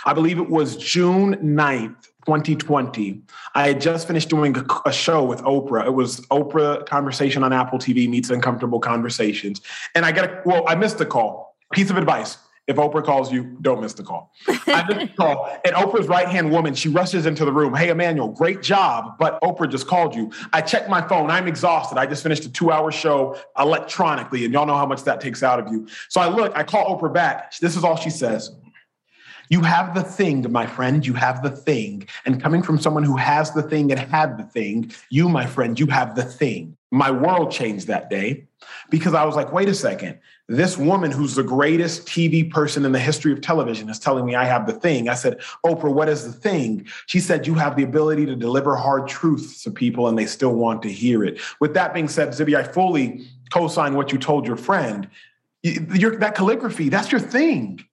I 0.06 0.14
believe 0.14 0.38
it 0.38 0.50
was 0.50 0.78
June 0.78 1.36
9th, 1.36 2.08
2020. 2.26 3.22
I 3.56 3.68
had 3.68 3.82
just 3.82 4.08
finished 4.08 4.30
doing 4.30 4.56
a, 4.58 4.66
a, 4.86 4.92
show 4.92 5.24
with 5.24 5.42
Oprah. 5.42 5.86
It 5.86 5.94
was 5.94 6.22
Oprah 6.28 6.86
Conversation 6.86 7.44
on 7.44 7.54
Apple 7.54 7.80
TV 7.80 8.10
meets 8.10 8.30
Uncomfortable 8.30 8.80
Conversations. 8.80 9.62
And 9.96 10.06
I 10.06 10.12
got 10.12 10.26
a, 10.26 10.42
well, 10.46 10.64
I 10.68 10.76
missed 10.76 10.98
the 10.98 11.06
call. 11.06 11.56
Piece 11.72 11.90
of 11.90 11.98
advice. 11.98 12.38
If 12.70 12.76
Oprah 12.76 13.04
calls 13.04 13.32
you, 13.32 13.58
don't 13.62 13.82
miss 13.82 13.94
the 13.94 14.04
call. 14.04 14.32
I 14.48 14.86
missed 14.88 15.00
the 15.00 15.14
call. 15.18 15.50
And 15.66 15.76
Oprah's 15.76 16.08
right 16.08 16.28
hand 16.28 16.52
woman, 16.52 16.76
she 16.76 16.88
rushes 16.88 17.26
into 17.26 17.44
the 17.44 17.52
room. 17.52 17.74
Hey, 17.74 17.90
Emmanuel, 17.90 18.28
great 18.28 18.62
job. 18.62 19.18
But 19.18 19.42
Oprah 19.42 19.70
just 19.70 19.88
called 19.88 20.14
you. 20.14 20.32
I 20.54 20.62
checked 20.62 20.88
my 20.88 21.02
phone. 21.08 21.32
I'm 21.32 21.48
exhausted. 21.48 21.98
I 21.98 22.06
just 22.06 22.22
finished 22.22 22.46
a 22.46 22.50
two 22.52 22.72
hour 22.72 22.92
show 22.92 23.40
electronically. 23.58 24.46
And 24.46 24.54
y'all 24.54 24.68
know 24.68 24.78
how 24.78 24.86
much 24.86 25.04
that 25.06 25.20
takes 25.20 25.42
out 25.42 25.60
of 25.60 25.72
you. 25.72 25.88
So 26.10 26.22
I 26.22 26.28
look, 26.28 26.56
I 26.56 26.64
call 26.64 26.96
Oprah 26.96 27.12
back. 27.12 27.58
This 27.60 27.76
is 27.76 27.84
all 27.84 27.96
she 27.96 28.12
says. 28.12 28.52
You 29.50 29.62
have 29.62 29.96
the 29.96 30.04
thing, 30.04 30.50
my 30.52 30.68
friend, 30.68 31.06
you 31.06 31.14
have 31.16 31.42
the 31.42 31.50
thing. 31.50 32.08
And 32.26 32.42
coming 32.42 32.62
from 32.62 32.80
someone 32.80 33.04
who 33.04 33.18
has 33.18 33.52
the 33.52 33.64
thing 33.64 33.92
and 33.92 34.00
had 34.00 34.38
the 34.38 34.44
thing, 34.44 34.92
you, 35.10 35.28
my 35.28 35.48
friend, 35.48 35.80
you 35.80 35.88
have 35.88 36.16
the 36.16 36.24
thing. 36.24 36.78
My 36.92 37.10
world 37.10 37.52
changed 37.52 37.88
that 37.88 38.10
day 38.10 38.48
because 38.90 39.14
I 39.14 39.26
was 39.26 39.36
like, 39.36 39.52
wait 39.52 39.68
a 39.68 39.74
second. 39.74 40.20
This 40.48 40.78
woman 40.78 41.12
who's 41.12 41.36
the 41.36 41.44
greatest 41.44 42.08
TV 42.08 42.50
person 42.50 42.86
in 42.86 42.92
the 42.92 43.00
history 43.00 43.32
of 43.32 43.42
television 43.42 43.90
is 43.90 44.00
telling 44.00 44.26
me 44.26 44.36
I 44.36 44.46
have 44.46 44.66
the 44.66 44.74
thing. 44.74 45.10
I 45.10 45.14
said, 45.16 45.40
Oprah, 45.66 45.94
what 45.94 46.10
is 46.10 46.26
the 46.26 46.32
thing? 46.32 46.88
She 47.08 47.20
said, 47.20 47.46
you 47.46 47.56
have 47.56 47.76
the 47.76 47.84
ability 47.84 48.26
to 48.28 48.36
deliver 48.36 48.76
hard 48.76 49.08
truths 49.08 49.64
to 49.64 49.72
people 49.72 50.08
and 50.08 50.18
they 50.18 50.26
still 50.26 50.54
want 50.54 50.82
to 50.84 50.92
hear 50.92 51.24
it. 51.24 51.40
With 51.60 51.74
that 51.74 51.94
being 51.94 52.08
said, 52.08 52.30
Zibby, 52.30 52.56
I 52.56 52.64
fully 52.64 53.28
co 53.52 53.68
sign 53.68 53.96
what 53.96 54.12
you 54.12 54.18
told 54.20 54.46
your 54.48 54.58
friend. 54.58 55.10
Your, 55.62 56.18
that 56.18 56.36
calligraphy, 56.36 56.90
that's 56.90 57.12
your 57.12 57.22
thing. 57.22 57.84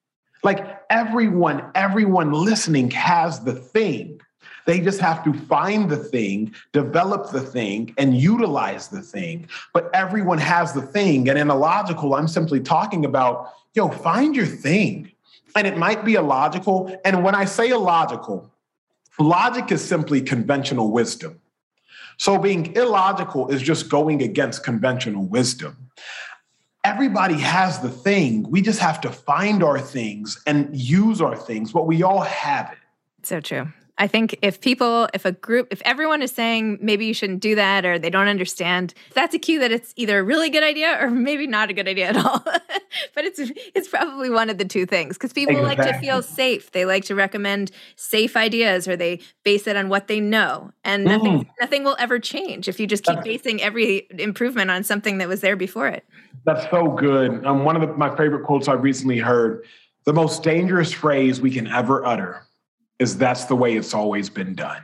Like 0.47 0.81
everyone, 0.91 1.73
everyone 1.75 2.31
listening 2.31 2.89
has 2.93 3.41
the 3.41 3.53
thing. 3.53 4.21
They 4.65 4.79
just 4.79 5.01
have 5.01 5.25
to 5.25 5.33
find 5.33 5.91
the 5.91 5.97
thing, 5.97 6.55
develop 6.73 7.33
the 7.33 7.41
thing, 7.41 7.93
and 7.99 8.17
utilize 8.17 8.87
the 8.87 9.03
thing. 9.03 9.49
But 9.75 9.91
everyone 9.93 10.39
has 10.39 10.73
the 10.73 10.83
thing. 10.83 11.29
And 11.29 11.37
in 11.37 11.51
illogical, 11.51 12.15
I'm 12.15 12.29
simply 12.29 12.61
talking 12.61 13.05
about, 13.05 13.55
yo, 13.75 13.89
find 13.89 14.37
your 14.37 14.47
thing. 14.47 15.11
And 15.57 15.67
it 15.67 15.77
might 15.77 16.05
be 16.05 16.15
illogical. 16.15 16.97
And 17.05 17.25
when 17.25 17.35
I 17.35 17.45
say 17.45 17.71
illogical, 17.71 18.49
logic 19.19 19.73
is 19.73 19.85
simply 19.85 20.21
conventional 20.21 20.93
wisdom. 20.93 21.41
So 22.19 22.39
being 22.39 22.73
illogical 22.77 23.49
is 23.49 23.63
just 23.63 23.89
going 23.89 24.23
against 24.23 24.63
conventional 24.63 25.27
wisdom 25.27 25.86
everybody 26.87 27.35
has 27.35 27.81
the 27.81 27.91
thing. 27.91 28.49
We 28.49 28.63
just 28.63 28.79
have 28.79 29.01
to 29.01 29.11
find 29.11 29.65
our 29.65 29.81
things 29.81 30.41
and 30.47 30.75
use 30.75 31.21
our 31.21 31.37
things, 31.37 31.73
but 31.73 31.85
we 31.85 32.05
all 32.05 32.21
have 32.21 32.71
it. 32.71 32.79
So 33.25 33.41
true. 33.41 33.67
I 33.99 34.07
think 34.07 34.39
if 34.43 34.61
people, 34.61 35.09
if 35.15 35.25
a 35.25 35.33
group, 35.33 35.69
if 35.71 35.81
everyone 35.85 36.21
is 36.21 36.31
saying 36.31 36.79
maybe 36.83 37.07
you 37.07 37.15
shouldn't 37.15 37.41
do 37.41 37.55
that 37.55 37.87
or 37.87 37.99
they 37.99 38.11
don't 38.11 38.29
understand, 38.29 38.93
that's 39.15 39.35
a 39.35 39.39
cue 39.39 39.59
that 39.61 39.73
it's 39.73 39.95
either 39.97 40.19
a 40.19 40.23
really 40.23 40.51
good 40.51 40.63
idea 40.63 40.99
or 41.01 41.11
maybe 41.11 41.47
not 41.47 41.71
a 41.71 41.73
good 41.73 41.89
idea 41.89 42.09
at 42.09 42.17
all. 42.17 42.41
but 43.15 43.25
it's 43.25 43.41
it's 43.75 43.89
probably 43.89 44.29
one 44.29 44.51
of 44.51 44.59
the 44.59 44.67
two 44.67 44.85
things 44.85 45.17
because 45.17 45.33
people 45.33 45.57
exactly. 45.57 45.85
like 45.85 45.95
to 45.95 46.01
feel 46.01 46.21
safe. 46.21 46.73
They 46.73 46.85
like 46.85 47.05
to 47.07 47.15
recommend 47.15 47.71
safe 47.97 48.37
ideas 48.37 48.87
or 48.87 48.97
they 48.97 49.21
base 49.45 49.67
it 49.67 49.77
on 49.77 49.89
what 49.89 50.09
they 50.09 50.21
know, 50.21 50.73
and 50.85 51.05
nothing 51.05 51.41
mm. 51.41 51.49
nothing 51.61 51.85
will 51.85 51.97
ever 51.99 52.19
change 52.19 52.69
if 52.69 52.79
you 52.79 52.87
just 52.87 53.05
keep 53.05 53.23
basing 53.23 53.63
every 53.63 54.07
improvement 54.11 54.71
on 54.71 54.85
something 54.85 55.19
that 55.19 55.29
was 55.29 55.41
there 55.41 55.57
before 55.57 55.89
it. 55.89 56.05
That's 56.45 56.69
so 56.71 56.89
good. 56.89 57.45
Um, 57.47 57.65
one 57.65 57.77
of 57.77 57.83
the, 57.83 57.95
my 57.95 58.15
favorite 58.15 58.45
quotes 58.45 58.69
I 58.69 58.75
recently 58.75 59.19
heard: 59.19 59.65
"The 60.05 60.13
most 60.13 60.43
dangerous 60.43 60.93
phrase 60.93 61.41
we 61.41 61.51
can 61.51 61.67
ever 61.67 62.05
utter." 62.05 62.46
Is 62.99 63.19
that's 63.19 63.45
the 63.45 63.57
way 63.57 63.77
it's 63.77 63.95
always 63.95 64.31
been 64.31 64.55
done. 64.55 64.83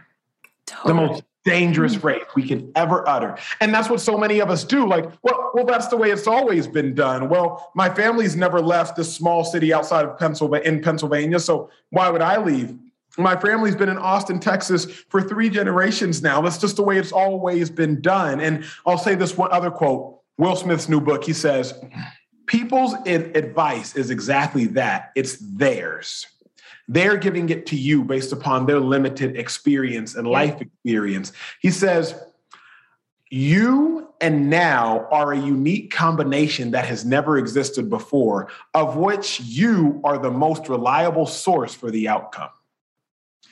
Totally. 0.66 0.92
The 0.92 0.94
most 0.94 1.25
dangerous 1.44 1.94
hmm. 1.94 2.01
phrase 2.01 2.22
we 2.35 2.46
can 2.46 2.70
ever 2.77 3.07
utter. 3.09 3.37
And 3.61 3.75
that's 3.75 3.88
what 3.88 4.01
so 4.01 4.16
many 4.16 4.40
of 4.40 4.51
us 4.51 4.64
do. 4.64 4.87
Like, 4.87 5.07
well, 5.22 5.51
well, 5.55 5.64
that's 5.64 5.88
the 5.88 5.96
way 5.96 6.11
it's 6.11 6.27
always 6.27 6.66
been 6.66 6.94
done. 6.94 7.29
Well, 7.29 7.72
my 7.75 7.92
family's 7.92 8.37
never 8.37 8.61
left 8.61 8.96
this 8.96 9.12
small 9.12 9.44
city 9.44 9.72
outside 9.72 10.05
of 10.05 10.18
Pennsylvania 10.18 10.68
in 10.68 10.83
Pennsylvania. 10.83 11.40
So 11.40 11.70
why 11.90 12.09
would 12.11 12.22
I 12.22 12.42
leave? 12.42 12.77
My 13.18 13.37
family's 13.37 13.77
been 13.77 13.90
in 13.90 13.98
Austin, 13.98 14.40
Texas 14.40 14.87
for 14.87 15.20
three 15.20 15.51
generations 15.51 16.22
now. 16.22 16.40
That's 16.40 16.57
just 16.57 16.77
the 16.77 16.83
way 16.83 16.98
it's 16.98 17.12
always 17.12 17.68
been 17.68 18.01
done. 18.01 18.40
And 18.40 18.64
I'll 18.87 18.96
say 18.96 19.14
this 19.14 19.37
one 19.37 19.53
other 19.53 19.70
quote 19.70 20.20
Will 20.38 20.57
Smith's 20.57 20.88
new 20.88 21.01
book. 21.01 21.25
He 21.25 21.35
says, 21.35 21.75
People's 22.46 22.94
advice 23.07 23.96
is 23.96 24.11
exactly 24.11 24.66
that 24.66 25.12
it's 25.14 25.37
theirs. 25.37 26.27
They're 26.92 27.16
giving 27.16 27.48
it 27.48 27.64
to 27.66 27.76
you 27.76 28.05
based 28.05 28.33
upon 28.33 28.66
their 28.66 28.78
limited 28.78 29.38
experience 29.38 30.14
and 30.14 30.28
life 30.28 30.61
experience. 30.61 31.33
He 31.61 31.70
says, 31.70 32.14
You 33.31 34.12
and 34.20 34.50
now 34.50 35.09
are 35.11 35.33
a 35.33 35.38
unique 35.38 35.90
combination 35.90 36.72
that 36.72 36.85
has 36.85 37.07
never 37.07 37.38
existed 37.38 37.88
before, 37.88 38.48
of 38.74 38.96
which 38.96 39.40
you 39.40 40.02
are 40.05 40.18
the 40.18 40.31
most 40.31 40.68
reliable 40.68 41.24
source 41.24 41.74
for 41.74 41.90
the 41.90 42.09
outcome. 42.09 42.50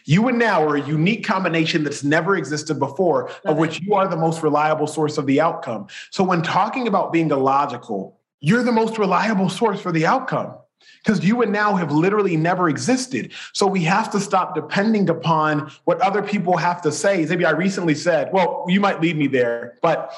You 0.05 0.29
and 0.29 0.39
now 0.39 0.63
are 0.63 0.77
a 0.77 0.87
unique 0.87 1.25
combination 1.25 1.83
that's 1.83 2.05
never 2.05 2.37
existed 2.37 2.79
before, 2.79 3.31
of 3.47 3.57
which 3.57 3.81
you 3.81 3.95
are 3.95 4.07
the 4.07 4.19
most 4.19 4.43
reliable 4.43 4.87
source 4.87 5.17
of 5.17 5.25
the 5.25 5.41
outcome. 5.41 5.87
So, 6.11 6.25
when 6.25 6.43
talking 6.43 6.89
about 6.89 7.11
being 7.11 7.31
illogical, 7.31 8.19
you're 8.41 8.65
the 8.65 8.73
most 8.73 8.99
reliable 8.99 9.49
source 9.49 9.81
for 9.81 9.93
the 9.93 10.05
outcome 10.05 10.57
because 11.05 11.25
you 11.25 11.43
and 11.43 11.53
now 11.53 11.77
have 11.77 11.93
literally 11.93 12.37
never 12.37 12.69
existed. 12.69 13.33
So 13.53 13.67
we 13.67 13.83
have 13.85 14.11
to 14.13 14.21
stop 14.21 14.55
depending 14.55 15.09
upon 15.09 15.71
what 15.85 16.01
other 16.01 16.23
people 16.23 16.57
have 16.57 16.83
to 16.83 16.93
say. 16.93 17.25
Maybe 17.25 17.45
I 17.45 17.51
recently 17.51 17.95
said, 17.95 18.31
well, 18.33 18.65
you 18.69 18.81
might 18.81 19.01
lead 19.01 19.17
me 19.17 19.27
there, 19.27 19.79
but 19.83 20.13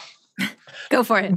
go 0.91 1.05
for 1.05 1.19
it. 1.19 1.35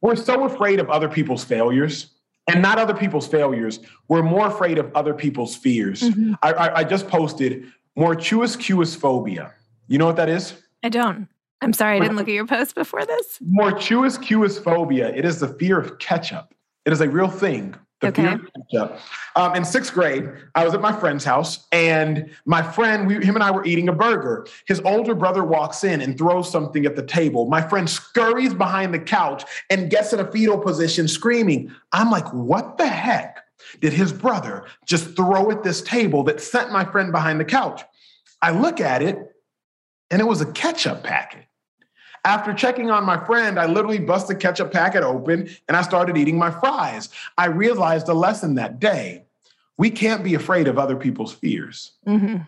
We're 0.00 0.16
so 0.16 0.44
afraid 0.44 0.80
of 0.80 0.88
other 0.90 1.08
people's 1.08 1.44
failures. 1.44 2.10
And 2.50 2.62
not 2.62 2.78
other 2.78 2.94
people's 2.94 3.28
failures. 3.28 3.78
We're 4.08 4.24
more 4.24 4.48
afraid 4.48 4.78
of 4.78 4.90
other 4.96 5.14
people's 5.14 5.54
fears. 5.54 6.02
Mm-hmm. 6.02 6.34
I, 6.42 6.52
I, 6.52 6.76
I 6.78 6.84
just 6.84 7.06
posted 7.06 7.70
mortuusequusphobia. 7.96 9.52
You 9.86 9.98
know 9.98 10.06
what 10.06 10.16
that 10.16 10.28
is? 10.28 10.54
I 10.82 10.88
don't. 10.88 11.28
I'm 11.60 11.72
sorry, 11.72 11.98
I 11.98 12.00
didn't 12.00 12.16
look 12.16 12.26
at 12.26 12.34
your 12.34 12.46
post 12.46 12.74
before 12.74 13.04
this. 13.04 13.38
Mortuus 13.40 14.18
cuis 14.18 14.58
phobia. 14.58 15.14
It 15.14 15.24
is 15.24 15.38
the 15.38 15.48
fear 15.48 15.78
of 15.78 15.98
ketchup. 15.98 16.54
It 16.86 16.92
is 16.92 17.00
a 17.00 17.08
real 17.08 17.28
thing. 17.28 17.76
The 18.00 18.08
okay. 18.08 18.38
Um, 19.36 19.54
in 19.54 19.64
sixth 19.64 19.92
grade, 19.92 20.30
I 20.54 20.64
was 20.64 20.72
at 20.72 20.80
my 20.80 20.92
friend's 20.92 21.24
house, 21.24 21.66
and 21.70 22.30
my 22.46 22.62
friend, 22.62 23.06
we, 23.06 23.22
him 23.24 23.34
and 23.34 23.44
I 23.44 23.50
were 23.50 23.64
eating 23.64 23.90
a 23.90 23.92
burger. 23.92 24.46
His 24.66 24.80
older 24.80 25.14
brother 25.14 25.44
walks 25.44 25.84
in 25.84 26.00
and 26.00 26.16
throws 26.16 26.50
something 26.50 26.86
at 26.86 26.96
the 26.96 27.02
table. 27.02 27.46
My 27.46 27.60
friend 27.60 27.88
scurries 27.88 28.54
behind 28.54 28.94
the 28.94 28.98
couch 28.98 29.44
and 29.68 29.90
gets 29.90 30.14
in 30.14 30.20
a 30.20 30.32
fetal 30.32 30.58
position, 30.58 31.08
screaming. 31.08 31.70
I'm 31.92 32.10
like, 32.10 32.26
what 32.32 32.78
the 32.78 32.88
heck 32.88 33.44
did 33.80 33.92
his 33.92 34.12
brother 34.12 34.64
just 34.86 35.14
throw 35.14 35.50
at 35.50 35.62
this 35.62 35.82
table 35.82 36.24
that 36.24 36.40
sent 36.40 36.72
my 36.72 36.84
friend 36.86 37.12
behind 37.12 37.38
the 37.38 37.44
couch? 37.44 37.82
I 38.40 38.52
look 38.52 38.80
at 38.80 39.02
it, 39.02 39.18
and 40.10 40.20
it 40.20 40.26
was 40.26 40.40
a 40.40 40.50
ketchup 40.52 41.04
packet. 41.04 41.44
After 42.24 42.52
checking 42.52 42.90
on 42.90 43.04
my 43.04 43.24
friend, 43.24 43.58
I 43.58 43.66
literally 43.66 43.98
bust 43.98 44.28
the 44.28 44.34
ketchup 44.34 44.72
packet 44.72 45.02
open 45.02 45.48
and 45.68 45.76
I 45.76 45.82
started 45.82 46.16
eating 46.16 46.38
my 46.38 46.50
fries. 46.50 47.08
I 47.38 47.46
realized 47.46 48.08
a 48.08 48.14
lesson 48.14 48.56
that 48.56 48.78
day. 48.78 49.24
We 49.78 49.90
can't 49.90 50.22
be 50.22 50.34
afraid 50.34 50.68
of 50.68 50.78
other 50.78 50.96
people's 50.96 51.32
fears. 51.32 51.92
Mm-hmm. 52.06 52.42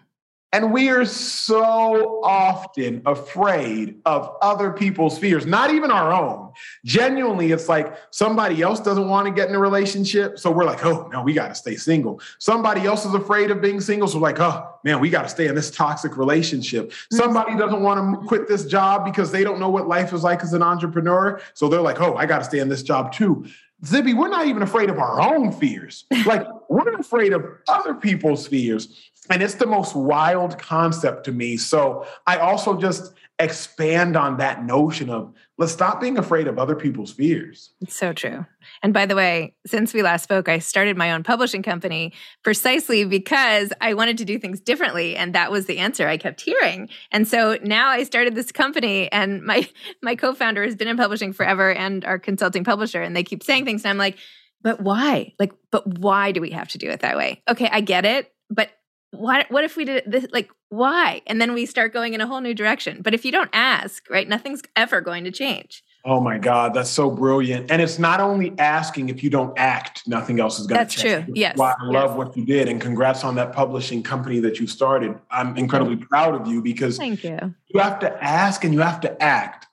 And 0.55 0.71
we 0.71 0.91
are 0.91 1.07
so 1.07 2.23
often 2.23 3.01
afraid 3.07 4.01
of 4.05 4.37
other 4.43 4.71
people's 4.71 5.19
fears, 5.19 5.47
not 5.47 5.71
even 5.71 5.91
our 5.91 6.13
own. 6.13 6.53
Genuinely, 6.85 7.53
it's 7.53 7.71
like 7.71 7.97
somebody 8.11 8.61
else 8.61 8.79
doesn't 8.79 9.09
want 9.09 9.27
to 9.27 9.33
get 9.33 9.49
in 9.49 9.55
a 9.55 9.59
relationship. 9.59 10.39
So 10.39 10.51
we're 10.51 10.67
like, 10.67 10.85
oh, 10.85 11.09
no, 11.11 11.23
we 11.23 11.33
got 11.33 11.49
to 11.49 11.55
stay 11.55 11.77
single. 11.77 12.21
Somebody 12.39 12.83
else 12.83 13.07
is 13.07 13.15
afraid 13.15 13.51
of 13.51 13.63
being 13.63 13.81
single. 13.81 14.07
So 14.09 14.19
we're 14.19 14.29
like, 14.29 14.41
oh, 14.41 14.75
man, 14.85 15.01
we 15.01 15.09
got 15.09 15.23
to 15.23 15.29
stay 15.31 15.47
in 15.47 15.55
this 15.55 15.71
toxic 15.71 16.19
relationship. 16.19 16.91
Mm-hmm. 16.91 17.17
Somebody 17.17 17.57
doesn't 17.57 17.83
want 17.83 18.21
to 18.21 18.27
quit 18.29 18.47
this 18.47 18.67
job 18.67 19.07
because 19.07 19.33
they 19.33 19.45
don't 19.45 19.59
know 19.59 19.71
what 19.71 19.89
life 19.89 20.13
is 20.13 20.23
like 20.23 20.43
as 20.43 20.53
an 20.53 20.63
entrepreneur. 20.63 21.41
So 21.55 21.71
they're 21.71 21.81
like, 21.81 22.03
oh, 22.03 22.17
I 22.17 22.27
got 22.27 22.41
to 22.41 22.45
stay 22.45 22.59
in 22.59 22.69
this 22.69 22.83
job 22.83 23.13
too. 23.13 23.47
Zibby, 23.85 24.15
we're 24.15 24.29
not 24.29 24.47
even 24.47 24.63
afraid 24.63 24.91
of 24.91 24.99
our 24.99 25.21
own 25.21 25.51
fears. 25.53 26.05
Like, 26.25 26.47
we're 26.73 26.95
afraid 26.95 27.33
of 27.33 27.45
other 27.69 27.95
people's 27.95 28.47
fears. 28.47 29.11
And 29.31 29.43
it's 29.43 29.55
the 29.55 29.67
most 29.67 29.95
wild 29.95 30.59
concept 30.59 31.25
to 31.25 31.33
me. 31.33 31.57
So 31.57 32.07
I 32.27 32.39
also 32.39 32.77
just 32.77 33.13
expand 33.39 34.17
on 34.17 34.37
that 34.37 34.65
notion 34.65 35.11
of 35.11 35.33
let's 35.59 35.73
stop 35.73 36.01
being 36.01 36.17
afraid 36.19 36.47
of 36.47 36.59
other 36.59 36.77
people's 36.77 37.13
fears. 37.13 37.71
It's 37.81 37.97
so 37.97 38.13
true. 38.13 38.47
And 38.83 38.93
by 38.93 39.07
the 39.07 39.17
way, 39.17 39.55
since 39.67 39.93
we 39.93 40.03
last 40.03 40.23
spoke, 40.23 40.49
I 40.49 40.59
started 40.59 40.97
my 40.97 41.13
own 41.13 41.23
publishing 41.23 41.63
company 41.63 42.13
precisely 42.43 43.05
because 43.05 43.73
I 43.81 43.95
wanted 43.95 44.19
to 44.19 44.25
do 44.25 44.39
things 44.39 44.61
differently. 44.61 45.17
And 45.17 45.35
that 45.35 45.51
was 45.51 45.67
the 45.67 45.79
answer 45.79 46.09
I 46.09 46.17
kept 46.17 46.41
hearing. 46.41 46.89
And 47.11 47.27
so 47.27 47.59
now 47.63 47.89
I 47.89 48.05
started 48.05 48.35
this 48.35 48.53
company 48.53 49.11
and 49.13 49.43
my 49.43 49.69
my 50.03 50.15
co-founder 50.15 50.63
has 50.63 50.77
been 50.77 50.89
in 50.89 50.97
publishing 50.97 51.33
forever 51.33 51.73
and 51.73 52.05
our 52.05 52.19
consulting 52.19 52.65
publisher. 52.65 53.03
And 53.03 53.17
they 53.17 53.25
keep 53.25 53.43
saying 53.43 53.65
things. 53.65 53.85
And 53.85 53.91
I'm 53.91 53.99
like, 53.99 54.19
but 54.63 54.81
why? 54.81 55.35
Like, 55.39 55.53
but 55.71 55.87
why 55.99 56.33
do 56.33 56.41
we 56.41 56.51
have 56.51 56.69
to 56.69 56.79
do 56.79 56.89
it 56.89 57.01
that 57.01 57.17
way? 57.17 57.43
Okay, 57.49 57.69
I 57.71 57.81
get 57.81 58.05
it. 58.05 58.33
But 58.51 58.71
what 59.13 59.51
what 59.51 59.63
if 59.63 59.77
we 59.77 59.85
did 59.85 60.05
this 60.07 60.27
like 60.33 60.51
why? 60.71 61.21
And 61.27 61.41
then 61.41 61.53
we 61.53 61.67
start 61.67 61.93
going 61.93 62.15
in 62.15 62.23
a 62.23 62.27
whole 62.27 62.41
new 62.41 62.55
direction. 62.55 63.03
But 63.03 63.13
if 63.13 63.27
you 63.27 63.33
don't 63.33 63.51
ask 63.53 64.09
right 64.09 64.27
nothing's 64.27 64.63
ever 64.75 65.01
going 65.01 65.25
to 65.25 65.31
change. 65.31 65.85
Oh 66.05 66.19
my 66.19 66.39
god 66.39 66.73
that's 66.73 66.89
so 66.89 67.11
brilliant. 67.11 67.71
And 67.71 67.83
it's 67.83 67.99
not 67.99 68.21
only 68.21 68.55
asking 68.59 69.11
if 69.11 69.23
you 69.23 69.29
don't 69.29 69.57
act 69.59 70.09
nothing 70.09 70.41
else 70.41 70.59
is 70.59 70.67
going 70.67 70.87
to 70.87 70.97
change. 70.97 71.03
that's 71.03 71.27
true. 71.27 71.35
Yes. 71.35 71.59
Why 71.59 71.75
i 71.79 71.85
love 71.85 72.13
yes. 72.13 72.19
what 72.19 72.37
you 72.37 72.47
did 72.47 72.69
and 72.69 72.81
congrats 72.81 73.23
on 73.23 73.35
that 73.35 73.53
publishing 73.53 74.03
company 74.03 74.41
that 74.41 74.59
you 74.59 74.67
started. 74.67 75.15
I'm 75.31 75.57
incredibly 75.59 75.97
proud 75.97 76.35
of 76.35 76.47
you 76.47 76.63
because 76.63 76.97
thank 76.97 77.23
you. 77.23 77.55
you 77.69 77.81
have 77.81 77.99
to 78.01 78.25
ask 78.25 78.65
and 78.65 78.73
you 78.73 78.81
have 78.81 79.01
to 79.03 79.23
act. 79.23 79.67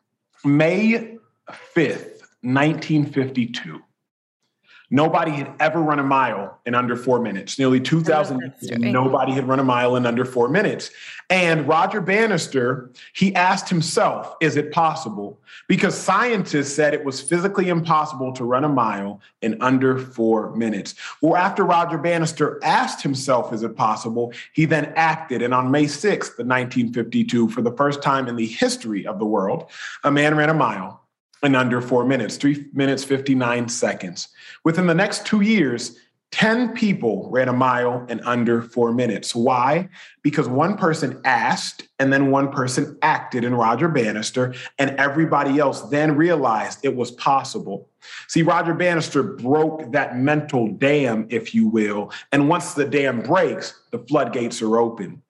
May 0.44 1.18
5th 1.76 2.20
1952 2.42 3.82
Nobody 4.92 5.32
had 5.32 5.54
ever 5.60 5.80
run 5.80 6.00
a 6.00 6.04
mile 6.04 6.60
in 6.66 6.74
under 6.74 6.96
four 6.96 7.20
minutes. 7.20 7.60
Nearly 7.60 7.80
2,000 7.80 8.54
nobody 8.80 9.34
had 9.34 9.48
run 9.48 9.60
a 9.60 9.64
mile 9.64 9.96
in 9.96 10.06
under 10.06 10.26
four 10.26 10.50
minutes. 10.50 10.90
And 11.30 11.68
Roger 11.68 12.02
Bannister, 12.02 12.90
he 13.14 13.36
asked 13.36 13.70
himself, 13.70 14.36
is 14.42 14.56
it 14.56 14.72
possible? 14.72 15.40
Because 15.68 15.96
scientists 15.96 16.74
said 16.74 16.96
it 16.96 17.06
was 17.06 17.22
physically 17.22 17.70
impossible 17.70 18.34
to 18.34 18.44
run 18.44 18.64
a 18.64 18.70
mile 18.70 19.22
in 19.44 19.62
under 19.62 20.00
four 20.00 20.56
minutes. 20.56 20.96
Well, 21.22 21.36
after 21.36 21.64
Roger 21.64 22.00
Bannister 22.00 22.60
asked 22.64 23.04
himself, 23.04 23.54
is 23.54 23.62
it 23.62 23.76
possible? 23.76 24.34
He 24.54 24.66
then 24.66 24.92
acted. 24.96 25.44
And 25.44 25.54
on 25.54 25.70
May 25.70 25.86
6th, 25.86 26.40
1952, 26.40 27.50
for 27.50 27.62
the 27.62 27.74
first 27.74 28.02
time 28.02 28.28
in 28.28 28.36
the 28.36 28.48
history 28.48 29.06
of 29.06 29.20
the 29.20 29.26
world, 29.26 29.70
a 30.04 30.10
man 30.10 30.36
ran 30.36 30.50
a 30.50 30.56
mile 30.56 31.04
in 31.44 31.56
under 31.56 31.82
four 31.82 32.06
minutes, 32.06 32.38
three 32.38 32.66
minutes, 32.74 33.04
59 33.04 33.70
seconds. 33.70 34.30
Within 34.64 34.88
the 34.88 34.94
next 34.94 35.26
two 35.26 35.42
years, 35.42 35.98
10 36.32 36.74
people 36.74 37.28
ran 37.32 37.48
a 37.48 37.54
mile 37.54 38.06
in 38.08 38.20
under 38.22 38.62
four 38.62 38.92
minutes. 38.94 39.34
Why? 39.34 39.90
Because 40.22 40.48
one 40.48 40.78
person 40.78 41.20
asked 41.26 41.88
and 41.98 42.14
then 42.14 42.30
one 42.30 42.52
person 42.52 42.98
acted 43.02 43.44
in 43.44 43.56
Roger 43.56 43.88
Bannister, 43.88 44.54
and 44.78 44.92
everybody 44.92 45.58
else 45.58 45.82
then 45.90 46.16
realized 46.16 46.80
it 46.84 46.96
was 46.96 47.12
possible. 47.12 47.90
See, 48.28 48.44
Roger 48.44 48.76
Bannister 48.76 49.24
broke 49.24 49.92
that 49.92 50.18
mental 50.18 50.68
dam, 50.68 51.26
if 51.30 51.56
you 51.56 51.68
will. 51.68 52.12
And 52.32 52.48
once 52.48 52.74
the 52.74 52.86
dam 52.86 53.22
breaks, 53.22 53.82
the 53.92 54.00
floodgates 54.00 54.62
are 54.62 54.78
open. 54.78 55.24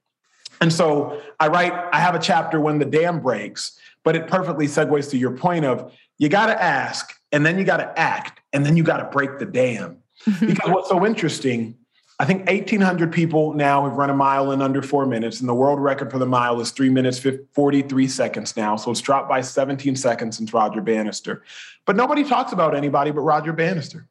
And 0.61 0.71
so 0.71 1.21
I 1.39 1.47
write, 1.47 1.73
I 1.93 1.99
have 1.99 2.15
a 2.15 2.19
chapter 2.19 2.59
when 2.59 2.79
the 2.79 2.85
dam 2.85 3.21
breaks, 3.21 3.79
but 4.09 4.15
it 4.15 4.25
perfectly 4.25 4.65
segues 4.65 5.11
to 5.11 5.19
your 5.19 5.29
point 5.29 5.63
of 5.63 5.93
you 6.17 6.29
got 6.29 6.47
to 6.47 6.59
ask 6.59 7.13
and 7.31 7.45
then 7.45 7.59
you 7.59 7.63
got 7.63 7.77
to 7.77 7.99
act 7.99 8.41
and 8.53 8.65
then 8.65 8.75
you 8.75 8.81
got 8.81 8.97
to 8.97 9.03
break 9.03 9.37
the 9.37 9.45
dam. 9.45 9.97
because 10.39 10.67
what's 10.71 10.89
so 10.89 11.05
interesting, 11.05 11.77
I 12.19 12.25
think 12.25 12.47
1,800 12.47 13.13
people 13.13 13.53
now 13.53 13.87
have 13.87 13.97
run 13.97 14.09
a 14.09 14.15
mile 14.15 14.51
in 14.51 14.63
under 14.63 14.81
four 14.81 15.05
minutes, 15.05 15.41
and 15.41 15.47
the 15.47 15.53
world 15.53 15.79
record 15.79 16.09
for 16.09 16.17
the 16.17 16.25
mile 16.25 16.59
is 16.59 16.71
three 16.71 16.89
minutes, 16.89 17.23
43 17.53 18.07
seconds 18.07 18.57
now. 18.57 18.77
So 18.77 18.89
it's 18.89 18.99
dropped 18.99 19.29
by 19.29 19.41
17 19.41 19.95
seconds 19.95 20.37
since 20.37 20.55
Roger 20.55 20.81
Bannister. 20.81 21.43
But 21.85 21.95
nobody 21.95 22.23
talks 22.23 22.51
about 22.51 22.75
anybody 22.75 23.11
but 23.11 23.21
Roger 23.21 23.53
Bannister 23.53 24.07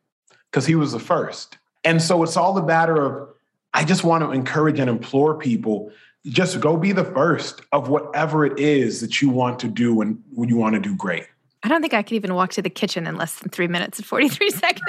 because 0.53 0.65
he 0.65 0.77
was 0.77 0.93
the 0.93 1.01
first. 1.01 1.59
And 1.83 2.01
so 2.01 2.23
it's 2.23 2.37
all 2.37 2.53
the 2.53 2.63
matter 2.63 3.03
of, 3.03 3.31
I 3.75 3.83
just 3.83 4.05
want 4.05 4.23
to 4.23 4.31
encourage 4.31 4.79
and 4.79 4.89
implore 4.89 5.37
people 5.37 5.91
just 6.29 6.61
go 6.61 6.77
be 6.77 6.93
the 6.93 7.05
first 7.05 7.62
of 7.73 7.88
whatever 7.88 8.45
it 8.45 8.59
is 8.59 9.01
that 9.01 9.21
you 9.21 9.29
want 9.29 9.59
to 9.61 9.69
do 9.69 10.01
and 10.01 10.23
when 10.35 10.49
you 10.49 10.57
want 10.57 10.75
to 10.75 10.81
do 10.81 10.95
great. 10.97 11.27
I 11.62 11.69
don't 11.69 11.81
think 11.81 11.95
I 11.95 12.03
could 12.03 12.14
even 12.14 12.35
walk 12.35 12.51
to 12.53 12.62
the 12.62 12.71
kitchen 12.71 13.07
in 13.07 13.17
less 13.17 13.41
than 13.41 13.51
three 13.51 13.67
minutes 13.67 13.99
and 13.99 14.07
43 14.07 14.51
seconds. 14.51 14.81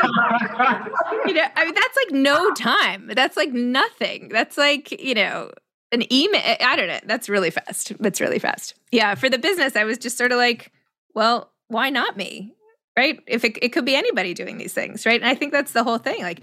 you 1.25 1.33
know, 1.33 1.47
I 1.55 1.65
mean, 1.65 1.73
that's 1.73 1.97
like 1.97 2.11
no 2.11 2.53
time. 2.53 3.09
That's 3.13 3.35
like 3.35 3.51
nothing. 3.51 4.29
That's 4.29 4.57
like, 4.57 4.91
you 5.01 5.15
know, 5.15 5.51
an 5.91 6.11
email. 6.13 6.41
I 6.59 6.75
don't 6.75 6.87
know. 6.87 6.99
That's 7.05 7.27
really 7.27 7.49
fast. 7.49 7.93
That's 7.99 8.21
really 8.21 8.39
fast. 8.39 8.75
Yeah. 8.91 9.15
For 9.15 9.29
the 9.29 9.39
business, 9.39 9.75
I 9.75 9.83
was 9.83 9.97
just 9.97 10.17
sort 10.17 10.31
of 10.31 10.37
like, 10.37 10.71
well, 11.15 11.51
why 11.69 11.89
not 11.89 12.17
me? 12.17 12.53
Right. 12.95 13.19
If 13.25 13.43
it, 13.43 13.57
it 13.61 13.69
could 13.69 13.85
be 13.85 13.95
anybody 13.95 14.33
doing 14.33 14.57
these 14.57 14.73
things. 14.73 15.05
Right. 15.05 15.19
And 15.19 15.29
I 15.29 15.33
think 15.33 15.51
that's 15.51 15.71
the 15.71 15.83
whole 15.83 15.97
thing. 15.97 16.21
Like, 16.21 16.41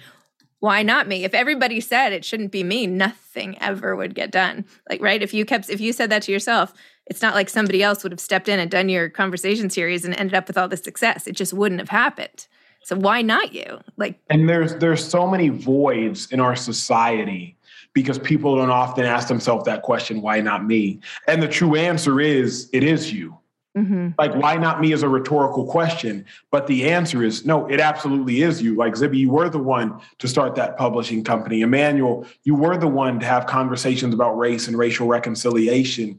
why 0.67 0.83
not 0.83 1.07
me? 1.07 1.23
If 1.23 1.33
everybody 1.33 1.81
said 1.81 2.13
it 2.13 2.25
shouldn't 2.25 2.51
be 2.51 2.65
me, 2.65 2.89
nothing 2.89 3.57
ever 3.63 3.95
would 3.95 4.17
get 4.17 4.33
done. 4.33 4.65
Like, 4.91 5.01
right? 5.01 5.23
If 5.23 5.33
you 5.33 5.45
kept, 5.45 5.71
if 5.71 5.81
you 5.81 5.93
said 5.93 6.11
that 6.11 6.23
to 6.23 6.33
yourself, 6.33 6.75
it's 7.07 7.23
not 7.23 7.37
like 7.37 7.49
somebody 7.49 7.85
else 7.85 8.03
would 8.03 8.11
have 8.11 8.19
stepped 8.19 8.49
in 8.49 8.59
and 8.59 8.69
done 8.69 8.89
your 8.89 9.09
conversation 9.09 9.71
series 9.71 10.05
and 10.05 10.13
ended 10.17 10.35
up 10.35 10.49
with 10.49 10.59
all 10.59 10.67
the 10.67 10.77
success. 10.77 11.29
It 11.29 11.37
just 11.37 11.55
wouldn't 11.55 11.81
have 11.81 11.91
happened. 11.91 12.49
So 12.83 12.97
why 12.97 13.23
not 13.23 13.53
you? 13.53 13.79
Like, 13.97 14.19
and 14.29 14.49
there's 14.49 14.75
there's 14.75 15.09
so 15.09 15.29
many 15.29 15.51
voids 15.51 16.33
in 16.33 16.41
our 16.41 16.57
society 16.57 17.57
because 17.93 18.19
people 18.19 18.57
don't 18.57 18.71
often 18.71 19.05
ask 19.05 19.29
themselves 19.29 19.67
that 19.67 19.83
question, 19.83 20.21
why 20.21 20.41
not 20.41 20.67
me? 20.67 20.99
And 21.29 21.41
the 21.41 21.49
true 21.49 21.77
answer 21.77 22.21
is, 22.21 22.69
it 22.73 22.83
is 22.83 23.13
you. 23.13 23.39
Mm-hmm. 23.77 24.11
Like, 24.19 24.35
why 24.35 24.57
not 24.57 24.81
me 24.81 24.93
is 24.93 25.03
a 25.03 25.09
rhetorical 25.09 25.67
question. 25.67 26.25
But 26.51 26.67
the 26.67 26.89
answer 26.89 27.23
is 27.23 27.45
no, 27.45 27.67
it 27.67 27.79
absolutely 27.79 28.41
is 28.43 28.63
you. 28.63 28.75
Like, 28.75 28.95
Zibby, 28.95 29.19
you 29.19 29.31
were 29.31 29.51
the 29.51 29.59
one 29.59 30.01
to 30.19 30.29
start 30.29 30.55
that 30.55 30.79
publishing 30.79 31.23
company. 31.23 31.61
Emmanuel, 31.61 32.27
you 32.45 32.55
were 32.55 32.79
the 32.79 32.89
one 32.89 33.21
to 33.21 33.27
have 33.27 33.47
conversations 33.47 34.15
about 34.15 34.39
race 34.39 34.67
and 34.67 34.79
racial 34.79 35.07
reconciliation. 35.07 36.19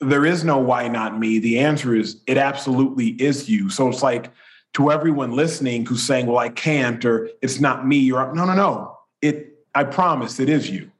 There 0.00 0.26
is 0.26 0.42
no 0.42 0.58
why 0.58 0.88
not 0.88 1.18
me. 1.18 1.38
The 1.38 1.60
answer 1.60 1.94
is 1.94 2.20
it 2.26 2.36
absolutely 2.36 3.10
is 3.10 3.48
you. 3.48 3.70
So 3.70 3.88
it's 3.88 4.02
like 4.02 4.32
to 4.74 4.90
everyone 4.90 5.32
listening 5.32 5.86
who's 5.86 6.02
saying, 6.02 6.26
well, 6.26 6.38
I 6.38 6.48
can't, 6.48 7.04
or 7.04 7.28
it's 7.42 7.60
not 7.60 7.86
me, 7.86 8.10
or 8.10 8.34
no, 8.34 8.44
no, 8.44 8.54
no. 8.54 8.98
It, 9.20 9.58
I 9.74 9.84
promise 9.84 10.40
it 10.40 10.48
is 10.48 10.68
you. 10.68 10.90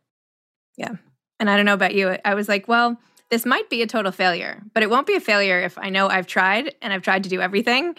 Yeah. 0.77 0.95
And 1.41 1.51
I 1.51 1.57
don't 1.57 1.67
know 1.67 1.75
about 1.75 1.95
you. 1.95 2.17
I 2.25 2.35
was 2.35 2.49
like, 2.49 2.69
well, 2.69 2.97
this 3.33 3.47
might 3.47 3.71
be 3.71 3.81
a 3.81 3.87
total 3.87 4.13
failure, 4.13 4.63
but 4.75 4.83
it 4.83 4.91
won't 4.91 5.07
be 5.07 5.17
a 5.17 5.21
failure 5.21 5.59
if 5.59 5.79
I 5.79 5.89
know 5.89 6.07
I've 6.07 6.27
tried 6.27 6.75
and 6.83 6.93
I've 6.93 7.01
tried 7.01 7.23
to 7.23 7.31
do 7.31 7.41
everything. 7.41 7.97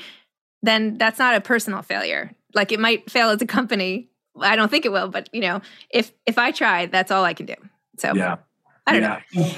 Then 0.62 1.00
that's 1.00 1.18
not 1.18 1.34
a 1.34 1.42
personal 1.42 1.82
failure. 1.82 2.30
Like 2.54 2.72
it 2.72 2.80
might 2.80 3.10
fail 3.10 3.32
as 3.32 3.42
a 3.42 3.48
company. 3.48 4.12
I 4.40 4.56
don't 4.56 4.70
think 4.70 4.86
it 4.86 4.92
will, 4.92 5.08
but 5.08 5.30
you 5.34 5.42
know, 5.42 5.62
if 5.90 6.12
if 6.28 6.38
I 6.38 6.52
try, 6.52 6.86
that's 6.86 7.10
all 7.10 7.26
I 7.26 7.34
can 7.34 7.48
do. 7.48 7.56
So 7.98 8.14
yeah, 8.14 8.38
I 8.86 8.92
don't 8.94 9.02
yeah. 9.02 9.22
know. 9.34 9.52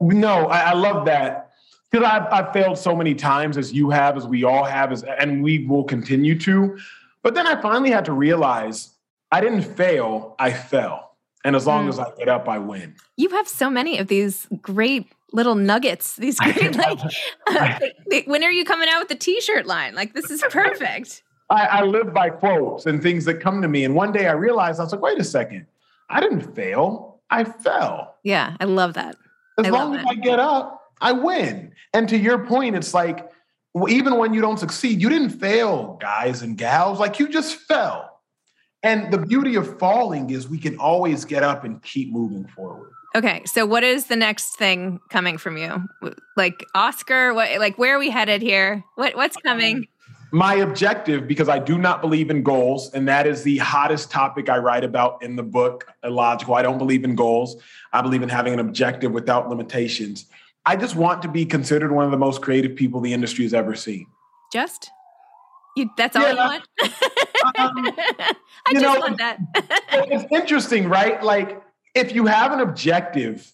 No, 0.00 0.46
I, 0.46 0.70
I 0.70 0.72
love 0.72 1.04
that 1.04 1.50
because 1.90 2.06
I've, 2.06 2.32
I've 2.32 2.52
failed 2.54 2.78
so 2.78 2.96
many 2.96 3.14
times 3.14 3.58
as 3.58 3.74
you 3.74 3.90
have, 3.90 4.16
as 4.16 4.26
we 4.26 4.44
all 4.44 4.64
have, 4.64 4.90
as, 4.90 5.02
and 5.02 5.42
we 5.42 5.66
will 5.66 5.84
continue 5.84 6.38
to. 6.38 6.78
But 7.22 7.34
then 7.34 7.46
I 7.46 7.60
finally 7.60 7.90
had 7.90 8.06
to 8.06 8.14
realize 8.14 8.94
I 9.30 9.42
didn't 9.42 9.64
fail, 9.64 10.34
I 10.38 10.50
fell. 10.50 11.09
And 11.44 11.56
as 11.56 11.66
long 11.66 11.86
mm. 11.86 11.90
as 11.90 11.98
I 11.98 12.10
get 12.18 12.28
up, 12.28 12.48
I 12.48 12.58
win. 12.58 12.94
You 13.16 13.30
have 13.30 13.48
so 13.48 13.70
many 13.70 13.98
of 13.98 14.08
these 14.08 14.46
great 14.60 15.10
little 15.32 15.54
nuggets. 15.54 16.16
These 16.16 16.38
great, 16.38 16.76
like, 16.76 16.98
uh, 17.46 17.78
when 18.26 18.44
are 18.44 18.50
you 18.50 18.64
coming 18.64 18.88
out 18.88 19.00
with 19.00 19.08
the 19.08 19.14
t 19.14 19.40
shirt 19.40 19.66
line? 19.66 19.94
Like, 19.94 20.14
this 20.14 20.30
is 20.30 20.42
perfect. 20.50 21.22
I, 21.50 21.66
I 21.66 21.82
live 21.82 22.14
by 22.14 22.30
quotes 22.30 22.86
and 22.86 23.02
things 23.02 23.24
that 23.24 23.40
come 23.40 23.60
to 23.62 23.68
me. 23.68 23.84
And 23.84 23.94
one 23.94 24.12
day 24.12 24.28
I 24.28 24.32
realized, 24.32 24.78
I 24.78 24.84
was 24.84 24.92
like, 24.92 25.00
wait 25.00 25.18
a 25.18 25.24
second, 25.24 25.66
I 26.08 26.20
didn't 26.20 26.54
fail, 26.54 27.20
I 27.28 27.44
fell. 27.44 28.16
Yeah, 28.22 28.56
I 28.60 28.64
love 28.64 28.94
that. 28.94 29.16
As 29.58 29.66
I 29.66 29.70
long 29.70 29.96
as 29.96 30.04
I 30.08 30.14
get 30.14 30.38
up, 30.38 30.92
I 31.00 31.12
win. 31.12 31.72
And 31.92 32.08
to 32.08 32.16
your 32.16 32.46
point, 32.46 32.76
it's 32.76 32.94
like, 32.94 33.30
even 33.88 34.16
when 34.16 34.32
you 34.32 34.40
don't 34.40 34.58
succeed, 34.58 35.00
you 35.00 35.08
didn't 35.08 35.30
fail, 35.30 35.98
guys 36.00 36.42
and 36.42 36.56
gals. 36.56 36.98
Like, 36.98 37.18
you 37.18 37.28
just 37.28 37.56
fell. 37.56 38.19
And 38.82 39.12
the 39.12 39.18
beauty 39.18 39.56
of 39.56 39.78
falling 39.78 40.30
is 40.30 40.48
we 40.48 40.58
can 40.58 40.78
always 40.78 41.24
get 41.24 41.42
up 41.42 41.64
and 41.64 41.82
keep 41.82 42.10
moving 42.12 42.46
forward. 42.46 42.92
Okay, 43.14 43.42
so 43.44 43.66
what 43.66 43.82
is 43.82 44.06
the 44.06 44.16
next 44.16 44.56
thing 44.56 45.00
coming 45.10 45.36
from 45.36 45.56
you? 45.56 45.84
Like 46.36 46.64
Oscar, 46.74 47.34
what 47.34 47.58
like 47.58 47.76
where 47.76 47.96
are 47.96 47.98
we 47.98 48.08
headed 48.08 48.40
here? 48.40 48.84
What 48.94 49.16
what's 49.16 49.36
coming? 49.36 49.88
My 50.32 50.54
objective, 50.54 51.26
because 51.26 51.48
I 51.48 51.58
do 51.58 51.76
not 51.76 52.00
believe 52.00 52.30
in 52.30 52.44
goals, 52.44 52.94
and 52.94 53.08
that 53.08 53.26
is 53.26 53.42
the 53.42 53.58
hottest 53.58 54.12
topic 54.12 54.48
I 54.48 54.58
write 54.58 54.84
about 54.84 55.20
in 55.24 55.34
the 55.34 55.42
book, 55.42 55.92
Illogical. 56.04 56.54
I 56.54 56.62
don't 56.62 56.78
believe 56.78 57.02
in 57.02 57.16
goals. 57.16 57.60
I 57.92 58.00
believe 58.00 58.22
in 58.22 58.28
having 58.28 58.54
an 58.54 58.60
objective 58.60 59.10
without 59.10 59.48
limitations. 59.48 60.26
I 60.64 60.76
just 60.76 60.94
want 60.94 61.20
to 61.22 61.28
be 61.28 61.44
considered 61.44 61.90
one 61.90 62.04
of 62.04 62.12
the 62.12 62.16
most 62.16 62.42
creative 62.42 62.76
people 62.76 63.00
the 63.00 63.12
industry 63.12 63.44
has 63.44 63.52
ever 63.52 63.74
seen. 63.74 64.06
Just? 64.52 64.92
You, 65.76 65.90
that's 65.96 66.16
all 66.16 66.22
yeah. 66.22 66.30
you 66.30 66.36
want? 66.36 66.62
um, 67.58 67.94
I 68.66 68.72
just 68.72 68.82
know, 68.82 68.98
want 68.98 69.18
that. 69.18 69.38
it's 69.92 70.32
interesting, 70.32 70.88
right? 70.88 71.22
Like, 71.22 71.62
if 71.94 72.14
you 72.14 72.26
have 72.26 72.52
an 72.52 72.60
objective, 72.60 73.52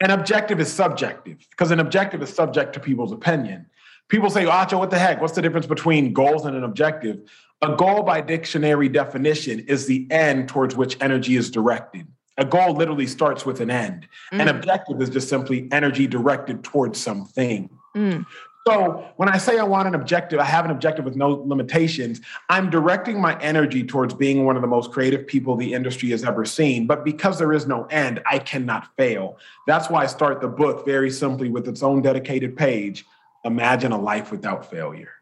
an 0.00 0.10
objective 0.10 0.60
is 0.60 0.72
subjective 0.72 1.46
because 1.50 1.70
an 1.70 1.80
objective 1.80 2.22
is 2.22 2.32
subject 2.32 2.72
to 2.74 2.80
people's 2.80 3.12
opinion. 3.12 3.66
People 4.08 4.30
say, 4.30 4.44
Acho, 4.44 4.78
what 4.78 4.90
the 4.90 4.98
heck? 4.98 5.20
What's 5.20 5.34
the 5.34 5.42
difference 5.42 5.66
between 5.66 6.12
goals 6.12 6.44
and 6.44 6.56
an 6.56 6.64
objective? 6.64 7.20
A 7.62 7.76
goal, 7.76 8.02
by 8.02 8.20
dictionary 8.22 8.88
definition, 8.88 9.60
is 9.60 9.86
the 9.86 10.06
end 10.10 10.48
towards 10.48 10.74
which 10.74 10.96
energy 11.00 11.36
is 11.36 11.50
directed. 11.50 12.06
A 12.38 12.44
goal 12.44 12.74
literally 12.74 13.06
starts 13.06 13.44
with 13.44 13.60
an 13.60 13.70
end. 13.70 14.08
Mm. 14.32 14.40
An 14.40 14.48
objective 14.48 15.00
is 15.02 15.10
just 15.10 15.28
simply 15.28 15.68
energy 15.70 16.06
directed 16.06 16.64
towards 16.64 16.98
something. 16.98 17.68
Mm. 17.94 18.24
So 18.70 19.04
when 19.16 19.28
I 19.28 19.38
say 19.38 19.58
I 19.58 19.64
want 19.64 19.88
an 19.88 19.94
objective, 19.94 20.38
I 20.38 20.44
have 20.44 20.64
an 20.64 20.70
objective 20.70 21.04
with 21.04 21.16
no 21.16 21.30
limitations. 21.30 22.20
I'm 22.48 22.70
directing 22.70 23.20
my 23.20 23.38
energy 23.40 23.82
towards 23.82 24.14
being 24.14 24.44
one 24.44 24.54
of 24.56 24.62
the 24.62 24.68
most 24.68 24.92
creative 24.92 25.26
people 25.26 25.56
the 25.56 25.74
industry 25.74 26.10
has 26.10 26.22
ever 26.22 26.44
seen. 26.44 26.86
But 26.86 27.04
because 27.04 27.38
there 27.38 27.52
is 27.52 27.66
no 27.66 27.84
end, 27.86 28.22
I 28.30 28.38
cannot 28.38 28.94
fail. 28.96 29.38
That's 29.66 29.90
why 29.90 30.04
I 30.04 30.06
start 30.06 30.40
the 30.40 30.48
book 30.48 30.84
very 30.86 31.10
simply 31.10 31.48
with 31.48 31.66
its 31.66 31.82
own 31.82 32.00
dedicated 32.02 32.56
page. 32.56 33.04
Imagine 33.44 33.92
a 33.92 34.00
life 34.00 34.30
without 34.30 34.70
failure. 34.70 35.14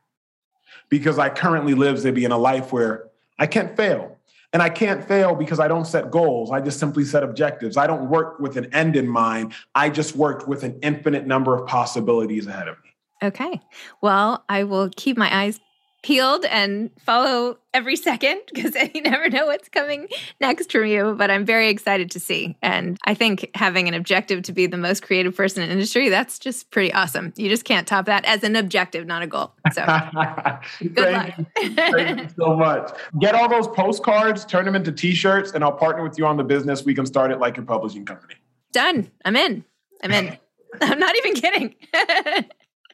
Because 0.90 1.18
I 1.18 1.30
currently 1.30 1.74
live, 1.74 1.96
Zibby, 1.96 2.24
in 2.24 2.32
a 2.32 2.38
life 2.38 2.72
where 2.72 3.08
I 3.38 3.46
can't 3.46 3.76
fail. 3.76 4.18
And 4.52 4.62
I 4.62 4.70
can't 4.70 5.06
fail 5.06 5.34
because 5.34 5.61
I 5.61 5.68
don't 5.68 5.87
set 5.87 6.11
goals. 6.11 6.50
I 6.50 6.61
just 6.61 6.78
simply 6.78 7.04
set 7.04 7.22
objectives. 7.22 7.76
I 7.76 7.87
don't 7.87 8.08
work 8.08 8.40
with 8.40 8.56
an 8.56 8.72
end 8.74 8.96
in 8.96 9.06
mind. 9.06 9.52
I 9.74 9.90
just 9.90 10.16
worked 10.16 10.48
with 10.48 10.64
an 10.64 10.78
infinite 10.82 11.26
number 11.26 11.54
of 11.54 11.66
possibilities 11.66 12.46
ahead 12.46 12.68
of 12.68 12.76
me. 12.82 12.88
Okay. 13.22 13.61
Well, 14.00 14.44
I 14.48 14.64
will 14.64 14.90
keep 14.94 15.16
my 15.16 15.44
eyes 15.44 15.61
peeled 16.02 16.44
and 16.44 16.90
follow 17.00 17.59
every 17.74 17.96
second 17.96 18.40
because 18.52 18.74
you 18.94 19.02
never 19.02 19.28
know 19.28 19.46
what's 19.46 19.68
coming 19.68 20.09
next 20.40 20.70
from 20.70 20.87
you. 20.87 21.14
But 21.18 21.31
I'm 21.31 21.44
very 21.44 21.68
excited 21.68 22.11
to 22.12 22.20
see. 22.20 22.57
And 22.62 22.98
I 23.04 23.14
think 23.14 23.50
having 23.54 23.88
an 23.88 23.94
objective 23.94 24.42
to 24.44 24.52
be 24.52 24.66
the 24.66 24.76
most 24.76 25.02
creative 25.02 25.37
person 25.37 25.62
in 25.62 25.70
industry, 25.70 26.09
that's 26.09 26.38
just 26.38 26.70
pretty 26.70 26.92
awesome. 26.92 27.33
You 27.37 27.48
just 27.48 27.64
can't 27.64 27.87
top 27.87 28.07
that 28.07 28.24
as 28.24 28.44
an 28.44 28.57
objective, 28.57 29.07
not 29.07 29.22
a 29.22 29.26
goal. 29.26 29.52
So 29.72 29.85
good 30.94 31.12
luck. 31.12 31.33
Thank 31.57 32.20
you 32.20 32.28
so 32.38 32.57
much. 32.57 32.92
Get 33.20 33.35
all 33.35 33.48
those 33.48 33.68
postcards, 33.68 34.44
turn 34.44 34.64
them 34.64 34.76
into 34.76 34.92
t-shirts, 34.92 35.52
and 35.52 35.64
I'll 35.64 35.72
partner 35.72 36.02
with 36.02 36.18
you 36.18 36.26
on 36.26 36.37
the 36.37 36.44
business. 36.44 36.85
We 36.85 36.94
can 36.94 37.07
start 37.07 37.33
it 37.33 37.38
like 37.40 37.57
your 37.57 37.66
publishing 37.66 38.04
company. 38.04 38.35
Done. 38.72 39.11
I'm 39.24 39.37
in. 39.37 39.64
I'm 40.02 40.12
in. 40.12 40.38
I'm 40.81 40.98
not 40.98 41.16
even 41.16 41.35
kidding. 41.35 41.74